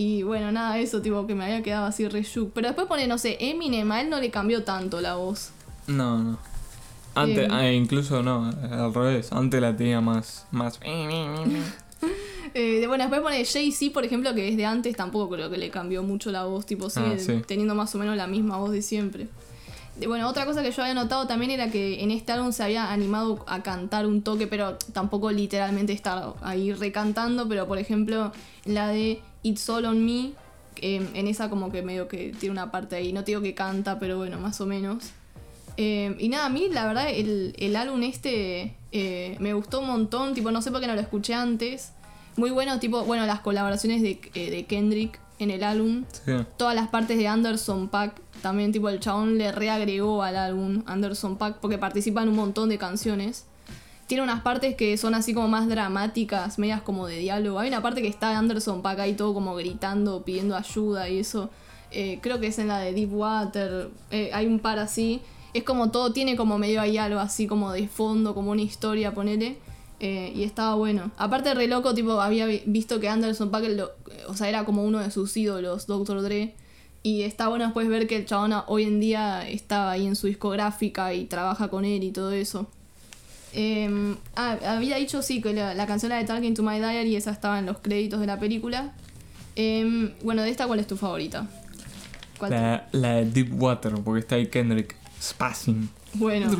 [0.00, 2.52] Y bueno, nada, eso, tipo, que me había quedado así re shook.
[2.54, 5.50] Pero después pone, no sé, Eminem, a él no le cambió tanto la voz.
[5.88, 6.38] No, no.
[7.16, 7.48] Antes, Eh.
[7.50, 9.32] ah, incluso no, al revés.
[9.32, 10.46] Antes la tenía más.
[10.52, 10.78] más...
[12.54, 16.02] Eh, bueno, después pone Jay-Z, por ejemplo, que desde antes tampoco creo que le cambió
[16.02, 17.42] mucho la voz, tipo, sigue Ah, sí.
[17.46, 19.28] teniendo más o menos la misma voz de siempre.
[20.06, 22.92] Bueno, otra cosa que yo había notado también era que en este álbum se había
[22.92, 28.32] animado a cantar un toque, pero tampoco literalmente estar ahí recantando, pero por ejemplo,
[28.64, 30.32] la de It's All On Me,
[30.76, 33.54] eh, en esa como que medio que tiene una parte ahí, no te digo que
[33.54, 35.10] canta, pero bueno, más o menos.
[35.76, 39.86] Eh, y nada, a mí la verdad el, el álbum este eh, me gustó un
[39.86, 41.92] montón, tipo no sé por qué no lo escuché antes.
[42.36, 46.04] Muy bueno, tipo, bueno, las colaboraciones de, de Kendrick en el álbum.
[46.24, 46.32] Sí.
[46.56, 51.36] Todas las partes de Anderson Pack, también tipo el chabón le reagregó al álbum Anderson
[51.38, 53.46] Pack porque participa en un montón de canciones.
[54.06, 57.58] Tiene unas partes que son así como más dramáticas, medias como de diálogo.
[57.58, 61.50] Hay una parte que está Anderson Pack ahí todo como gritando, pidiendo ayuda y eso.
[61.90, 63.90] Eh, creo que es en la de Deep Water.
[64.10, 65.20] Eh, hay un par así.
[65.54, 69.12] Es como todo, tiene como medio ahí algo así como de fondo, como una historia,
[69.12, 69.58] ponele.
[70.00, 71.10] Eh, y estaba bueno.
[71.18, 73.90] Aparte, re loco, tipo, había vi- visto que Anderson Paak, lo-
[74.28, 76.22] o sea, era como uno de sus ídolos, Dr.
[76.22, 76.54] Dre.
[77.02, 80.26] Y está bueno después ver que el chabón hoy en día está ahí en su
[80.26, 82.68] discográfica y trabaja con él y todo eso.
[83.54, 87.30] Eh, ah, había dicho sí que la, la canción de Talking to My Diary, esa
[87.30, 88.92] estaba en los créditos de la película.
[89.56, 91.46] Eh, bueno, de esta, ¿cuál es tu favorita?
[92.38, 95.88] ¿Cuál te- La, la de Deep Water, porque está ahí Kendrick Spazzing.
[96.14, 96.50] Bueno,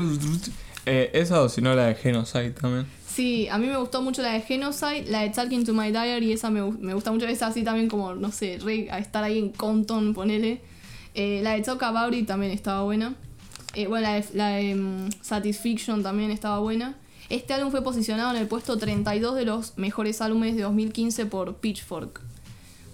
[0.86, 2.86] Eh, esa o si no la de Genocide también.
[3.18, 6.30] Sí, a mí me gustó mucho la de Genocide, la de Talking to My Diary,
[6.30, 8.60] esa me, me gusta mucho, esa así también como, no sé,
[8.92, 10.60] a estar ahí en Compton, ponele.
[11.16, 13.16] Eh, la de Talk About también estaba buena.
[13.74, 16.94] Eh, bueno, la de, la de, mm, también estaba buena.
[17.28, 21.56] Este álbum fue posicionado en el puesto 32 de los mejores álbumes de 2015 por
[21.56, 22.20] Pitchfork.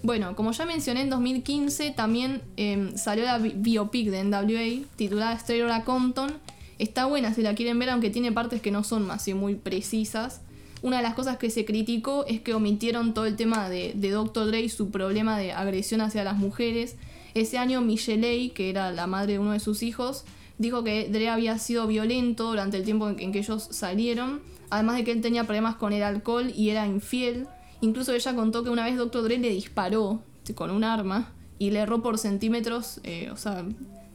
[0.01, 5.33] Bueno, como ya mencioné, en 2015 también eh, salió la bi- biopic de NWA titulada
[5.35, 6.33] Straight Outta Compton.
[6.77, 10.41] Está buena si la quieren ver, aunque tiene partes que no son así muy precisas.
[10.81, 14.11] Una de las cosas que se criticó es que omitieron todo el tema de, de
[14.11, 14.47] Dr.
[14.47, 16.95] Dre y su problema de agresión hacia las mujeres.
[17.33, 20.25] Ese año Michelle que era la madre de uno de sus hijos,
[20.57, 24.41] dijo que Dre había sido violento durante el tiempo en que, en que ellos salieron,
[24.69, 27.47] además de que él tenía problemas con el alcohol y era infiel.
[27.81, 29.23] Incluso ella contó que una vez Dr.
[29.23, 30.21] Dre le disparó
[30.53, 33.65] con un arma y le erró por centímetros, eh, o sea,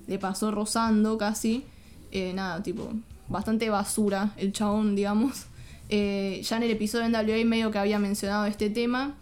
[0.06, 1.64] le pasó rozando casi.
[2.12, 2.92] Eh, nada, tipo,
[3.30, 5.46] bastante basura el chabón, digamos.
[5.92, 9.16] Eh, ya en el episodio de NWA medio que había mencionado este tema,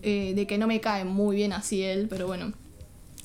[0.00, 2.54] eh, de que no me cae muy bien así él, pero bueno.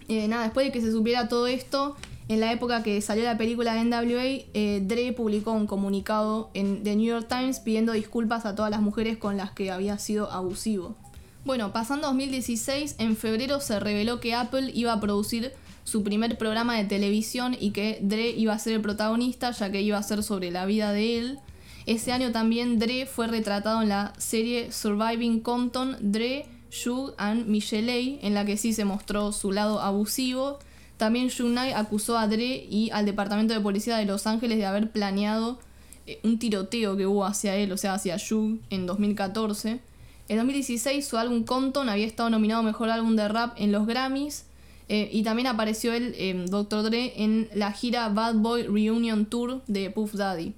[0.09, 1.95] Eh, nada, después de que se supiera todo esto,
[2.27, 6.97] en la época que salió la película de NWA, Dre publicó un comunicado en The
[6.97, 10.97] New York Times pidiendo disculpas a todas las mujeres con las que había sido abusivo.
[11.45, 15.53] Bueno, pasando a 2016, en febrero se reveló que Apple iba a producir
[15.89, 19.81] su primer programa de televisión y que Dre iba a ser el protagonista, ya que
[19.81, 21.39] iba a ser sobre la vida de él.
[21.85, 28.19] Ese año también Dre fue retratado en la serie Surviving Compton, Dre, Suge and Michelle
[28.21, 30.59] en la que sí se mostró su lado abusivo.
[30.97, 34.91] También Knight acusó a Dre y al Departamento de Policía de Los Ángeles de haber
[34.91, 35.59] planeado
[36.05, 39.79] eh, un tiroteo que hubo hacia él, o sea, hacia Suge, en 2014.
[40.27, 44.45] En 2016 su álbum Compton había estado nominado Mejor Álbum de Rap en los Grammys.
[44.89, 46.83] Eh, y también apareció él, eh, Dr.
[46.83, 50.53] Dre, en la gira Bad Boy Reunion Tour de Puff Daddy.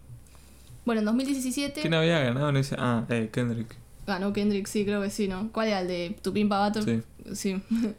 [0.85, 2.75] Bueno, en 2017 ¿Quién había ganado en ese?
[2.79, 3.75] Ah, eh, Kendrick.
[4.07, 5.51] ganó Kendrick, sí, creo que sí, ¿no?
[5.51, 6.83] ¿Cuál era el de Tu Pimpa Battle?
[6.83, 7.01] Sí.
[7.35, 7.61] Sí.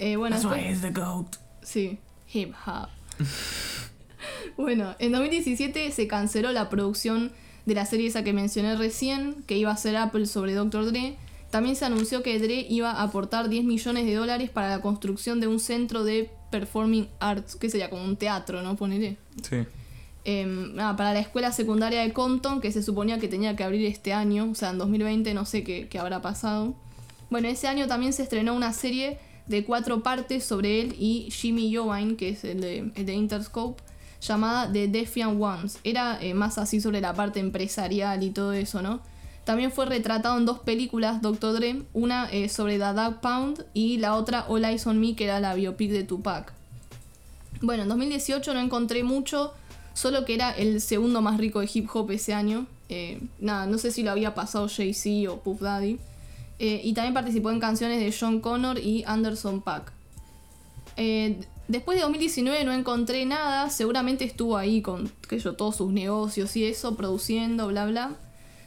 [0.00, 1.36] Eh, bueno, That's why después- he's the goat.
[1.62, 1.98] Sí,
[2.32, 2.88] hip hop.
[4.56, 7.32] bueno, en 2017 se canceló la producción
[7.66, 10.86] de la serie esa que mencioné recién, que iba a ser Apple sobre Dr.
[10.92, 11.16] Dre.
[11.54, 15.38] También se anunció que Dre iba a aportar 10 millones de dólares para la construcción
[15.38, 18.74] de un centro de performing arts, que sería como un teatro, ¿no?
[18.74, 19.18] Ponele.
[19.48, 20.44] Sí.
[20.74, 24.12] Nada, para la escuela secundaria de Compton, que se suponía que tenía que abrir este
[24.12, 26.74] año, o sea, en 2020, no sé qué, qué habrá pasado.
[27.30, 31.70] Bueno, ese año también se estrenó una serie de cuatro partes sobre él y Jimmy
[31.70, 33.80] Iovine, que es el de, el de Interscope,
[34.20, 35.78] llamada The Defiant Ones.
[35.84, 39.13] Era eh, más así sobre la parte empresarial y todo eso, ¿no?
[39.44, 41.54] También fue retratado en dos películas, Dr.
[41.54, 45.24] Dre, una eh, sobre The Dog Pound y la otra All Eyes on Me, que
[45.24, 46.52] era la biopic de Tupac.
[47.60, 49.52] Bueno, en 2018 no encontré mucho,
[49.92, 52.66] solo que era el segundo más rico de hip hop ese año.
[52.88, 55.98] Eh, nada, no sé si lo había pasado Jay-Z o Puff Daddy.
[56.58, 59.92] Eh, y también participó en canciones de John Connor y Anderson Paak.
[60.96, 65.76] Eh, después de 2019 no encontré nada, seguramente estuvo ahí con qué sé yo, todos
[65.76, 68.16] sus negocios y eso, produciendo, bla bla.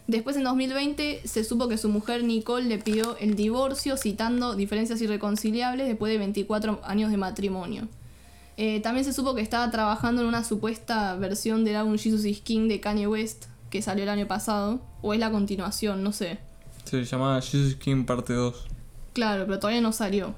[0.07, 5.01] Después en 2020 se supo que su mujer Nicole le pidió el divorcio citando diferencias
[5.01, 7.87] irreconciliables después de 24 años de matrimonio.
[8.55, 12.39] Eh, también se supo que estaba trabajando en una supuesta versión del álbum Jesus is
[12.41, 16.39] King de Kanye West que salió el año pasado, o es la continuación, no sé.
[16.85, 18.65] Se llamaba Jesus King parte 2.
[19.11, 20.33] Claro, pero todavía no salió.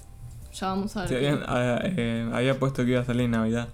[0.60, 1.16] Ya vamos a ver.
[1.16, 3.70] Habían- ah, eh, había puesto que iba a salir en Navidad.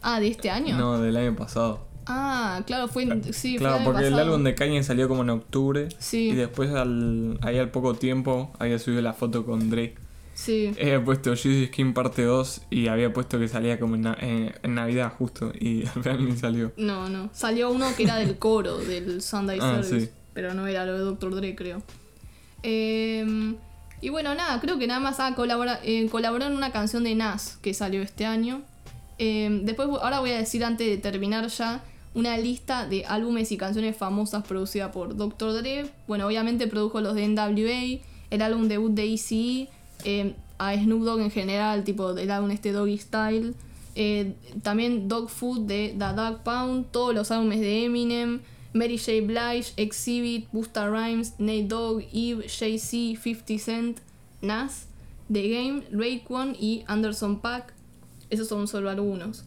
[0.00, 0.78] Ah, ¿de este año?
[0.78, 1.88] No, del año pasado.
[2.06, 5.30] Ah, claro, fue, en- sí, fue claro, porque el álbum de Kanye salió como en
[5.30, 5.88] octubre.
[5.98, 6.28] Sí.
[6.30, 9.94] Y después, al, ahí al poco tiempo, había subido la foto con Dre.
[10.34, 14.16] Sí, Había puesto Jesus King parte 2 y había puesto que salía como en, na-
[14.20, 15.52] en- en Navidad justo.
[15.58, 16.72] Y al final ni salió.
[16.76, 17.30] no, no.
[17.32, 20.06] Salió uno que era del coro, del Sunday Ah, Service.
[20.06, 20.12] sí.
[20.34, 21.36] Pero no era lo de Dr.
[21.36, 21.82] Dre, creo.
[22.62, 23.54] Eh,
[24.00, 27.14] y bueno, nada, creo que nada más ah, colabora, eh, colaboró en una canción de
[27.14, 28.62] Nas que salió este año.
[29.18, 31.82] Eh, después, ahora voy a decir antes de terminar ya
[32.14, 35.52] una lista de álbumes y canciones famosas producidas por Dr.
[35.54, 35.90] Dre.
[36.06, 38.00] Bueno, obviamente produjo los de NWA,
[38.30, 39.68] el álbum debut de ECE,
[40.04, 43.54] eh, a Snoop Dogg en general, tipo del álbum este Doggy Style.
[43.96, 48.40] eh, también Dog Food de The Dog Pound, todos los álbumes de Eminem,
[48.72, 49.12] Mary J.
[49.24, 53.98] Blige, Exhibit, Busta Rhymes, Nate Dogg, Eve, Jay-Z, 50 Cent,
[54.42, 54.86] Nas,
[55.32, 57.72] The Game, Raekwon y Anderson Paak.
[58.30, 59.44] Esos son solo algunos.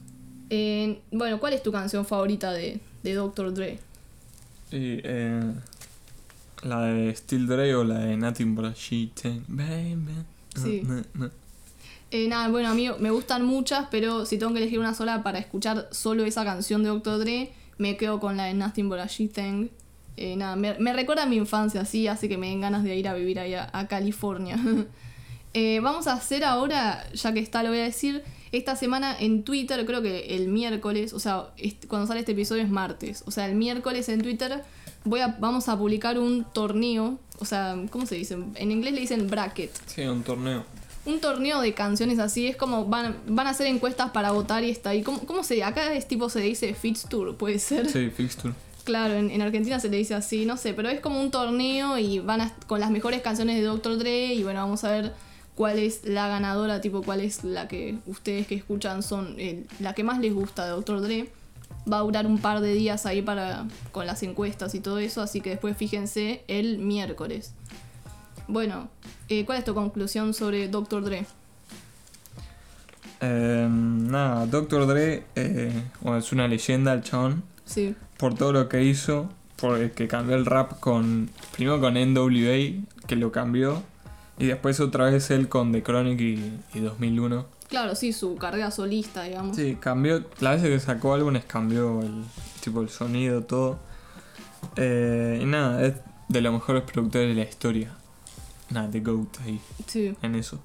[0.49, 3.53] Eh, bueno, ¿cuál es tu canción favorita de, de Dr.
[3.53, 3.79] Dre?
[4.71, 5.41] Y eh,
[6.63, 10.13] la de Still Dre o la de Nothing But a Sheet, baby.
[10.55, 10.81] Sí.
[10.83, 11.29] No, no, no.
[12.11, 15.23] Eh, nada, bueno, a mí me gustan muchas, pero si tengo que elegir una sola
[15.23, 17.19] para escuchar solo esa canción de Dr.
[17.19, 19.67] Dre, me quedo con la de Nothing But a She Thing.
[20.15, 22.95] eh, nada, me, me recuerda a mi infancia, así hace que me den ganas de
[22.95, 24.57] ir a vivir ahí a, a California.
[25.53, 28.21] Eh, vamos a hacer ahora, ya que está, lo voy a decir,
[28.51, 31.47] esta semana en Twitter, creo que el miércoles, o sea,
[31.87, 34.63] cuando sale este episodio es martes, o sea, el miércoles en Twitter
[35.03, 38.37] voy a, vamos a publicar un torneo, o sea, ¿cómo se dice?
[38.55, 39.71] En inglés le dicen bracket.
[39.85, 40.63] Sí, un torneo.
[41.05, 44.69] Un torneo de canciones así, es como van, van a hacer encuestas para votar y
[44.69, 45.03] está ahí.
[45.03, 47.89] ¿Cómo, cómo se Acá es tipo se dice Fixture, puede ser.
[47.89, 48.53] Sí, fixture.
[48.83, 51.97] Claro, en, en Argentina se le dice así, no sé, pero es como un torneo
[51.97, 53.97] y van a- con las mejores canciones de Dr.
[53.97, 55.13] Dre y bueno, vamos a ver
[55.57, 59.93] cuál es la ganadora, tipo cuál es la que ustedes que escuchan son eh, la
[59.93, 61.01] que más les gusta de Dr.
[61.01, 61.31] Dre.
[61.91, 65.19] Va a durar un par de días ahí para con las encuestas y todo eso,
[65.21, 67.53] así que después fíjense el miércoles.
[68.47, 68.87] Bueno,
[69.29, 71.03] eh, ¿cuál es tu conclusión sobre Dr.
[71.03, 71.25] Dre?
[73.19, 74.85] Eh, nada, Dr.
[74.85, 77.43] Dre eh, bueno, es una leyenda el chabón.
[77.65, 79.29] Sí, Por todo lo que hizo.
[79.55, 81.31] Por que cambió el rap con.
[81.51, 83.81] Primero con NWA, que lo cambió.
[84.39, 87.45] Y después otra vez él con The Chronic y, y 2001.
[87.69, 89.55] claro, sí, su carrera solista, digamos.
[89.55, 90.23] Sí, cambió.
[90.39, 92.23] Las veces que sacó álbumes cambió el
[92.61, 93.79] tipo el sonido, todo.
[94.75, 95.93] Eh, y nada, es
[96.29, 97.93] de los mejores productores de la historia.
[98.69, 100.13] Nada, The GOAT ahí, Sí.
[100.21, 100.59] en eso.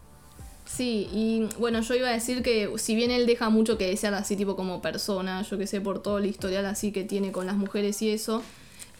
[0.65, 4.15] Sí, y bueno, yo iba a decir que si bien él deja mucho que desear
[4.15, 7.47] así tipo como persona, yo que sé, por todo el historial así que tiene con
[7.47, 8.43] las mujeres y eso,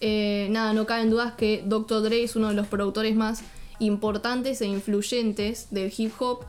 [0.01, 2.03] eh, nada, no cabe en dudas que Dr.
[2.03, 3.43] Dre es uno de los productores más
[3.87, 6.45] importantes e influyentes del hip hop.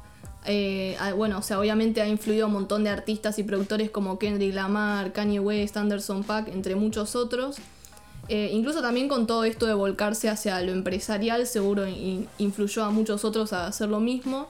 [0.46, 4.20] Eh, bueno, o sea, obviamente ha influido a un montón de artistas y productores como
[4.20, 7.58] Kendrick Lamar, Kanye West, Anderson Paak, entre muchos otros.
[8.30, 12.90] Eh, incluso también con todo esto de volcarse hacia lo empresarial, seguro in- influyó a
[12.90, 14.48] muchos otros a hacer lo mismo.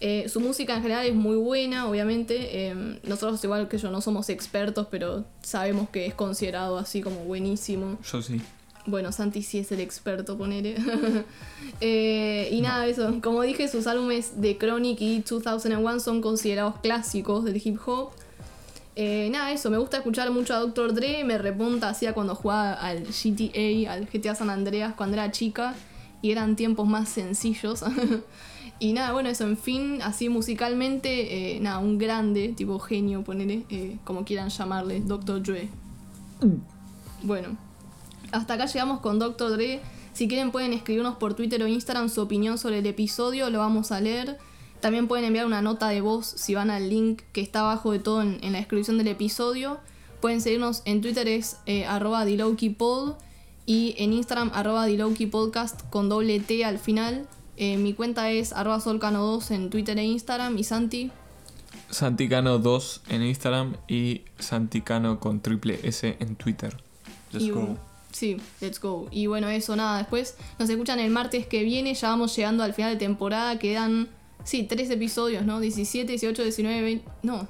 [0.00, 2.68] Eh, su música en general es muy buena, obviamente.
[2.68, 7.16] eh, nosotros, igual que yo, no somos expertos, pero sabemos que es considerado así como
[7.24, 7.98] buenísimo.
[8.12, 8.40] Yo sí.
[8.86, 10.76] Bueno, Santi sí es el experto, ponele.
[11.80, 13.20] Eh, y nada, eso.
[13.22, 18.12] Como dije, sus álbumes The Chronic y 2001 son considerados clásicos del hip hop.
[18.94, 19.68] Eh, nada, eso.
[19.68, 20.94] Me gusta escuchar mucho a Dr.
[20.94, 21.22] Dre.
[21.24, 25.74] Me remonta hacía cuando jugaba al GTA, al GTA San Andreas cuando era chica.
[26.22, 27.84] Y eran tiempos más sencillos.
[28.78, 29.44] y nada, bueno, eso.
[29.44, 35.00] En fin, así musicalmente, eh, nada, un grande, tipo genio, ponele, eh, como quieran llamarle,
[35.00, 35.42] Dr.
[35.42, 35.68] Dre.
[37.22, 37.58] Bueno,
[38.32, 39.52] hasta acá llegamos con Dr.
[39.52, 39.80] Dre.
[40.12, 43.92] Si quieren pueden escribirnos por Twitter o Instagram su opinión sobre el episodio, lo vamos
[43.92, 44.38] a leer.
[44.80, 47.98] También pueden enviar una nota de voz si van al link que está abajo de
[47.98, 49.78] todo en, en la descripción del episodio.
[50.20, 53.14] Pueden seguirnos en Twitter es eh, arroba DilowkeyPod
[53.66, 57.26] y en Instagram arroba DilowkeyPodcast con doble T al final.
[57.56, 61.10] Eh, mi cuenta es arroba solcano2 en Twitter e Instagram y Santi.
[61.90, 66.76] Santicano2 en Instagram y Santicano con triple S en Twitter.
[67.32, 67.76] Let's Y, go.
[68.16, 69.08] Sí, let's go.
[69.10, 69.98] Y bueno, eso nada.
[69.98, 71.92] Después nos escuchan el martes que viene.
[71.92, 73.58] Ya vamos llegando al final de temporada.
[73.58, 74.08] Quedan,
[74.42, 75.60] sí, tres episodios, ¿no?
[75.60, 77.04] 17, 18, 19, 20.
[77.22, 77.46] No.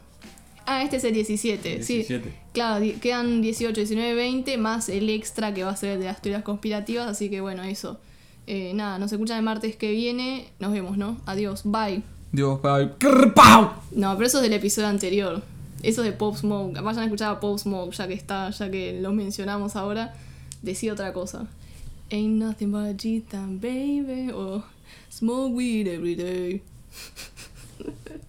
[0.67, 1.85] Ah, este es el 17.
[1.85, 1.95] Sí.
[1.99, 2.35] 17.
[2.53, 4.59] Claro, quedan 18, 19, 20.
[4.59, 7.07] Más el extra que va a ser el de las teorías conspirativas.
[7.07, 8.01] Así que bueno, eso.
[8.49, 10.49] Eh, nada, nos escuchan el martes que viene.
[10.59, 11.21] Nos vemos, ¿no?
[11.27, 11.63] Adiós.
[11.65, 12.03] Bye.
[12.33, 12.91] Dios, bye.
[13.93, 15.45] No, pero eso es del episodio anterior.
[15.85, 16.81] Eso de Pop Smoke.
[16.81, 20.13] Vayan a escuchar a Pop Smoke, ya que está, ya que lo mencionamos ahora.
[20.67, 21.47] Decía otra cosa.
[22.11, 24.33] Ain't nothing but a G-Time, baby.
[24.33, 24.65] O
[25.09, 26.61] smoke weed every day.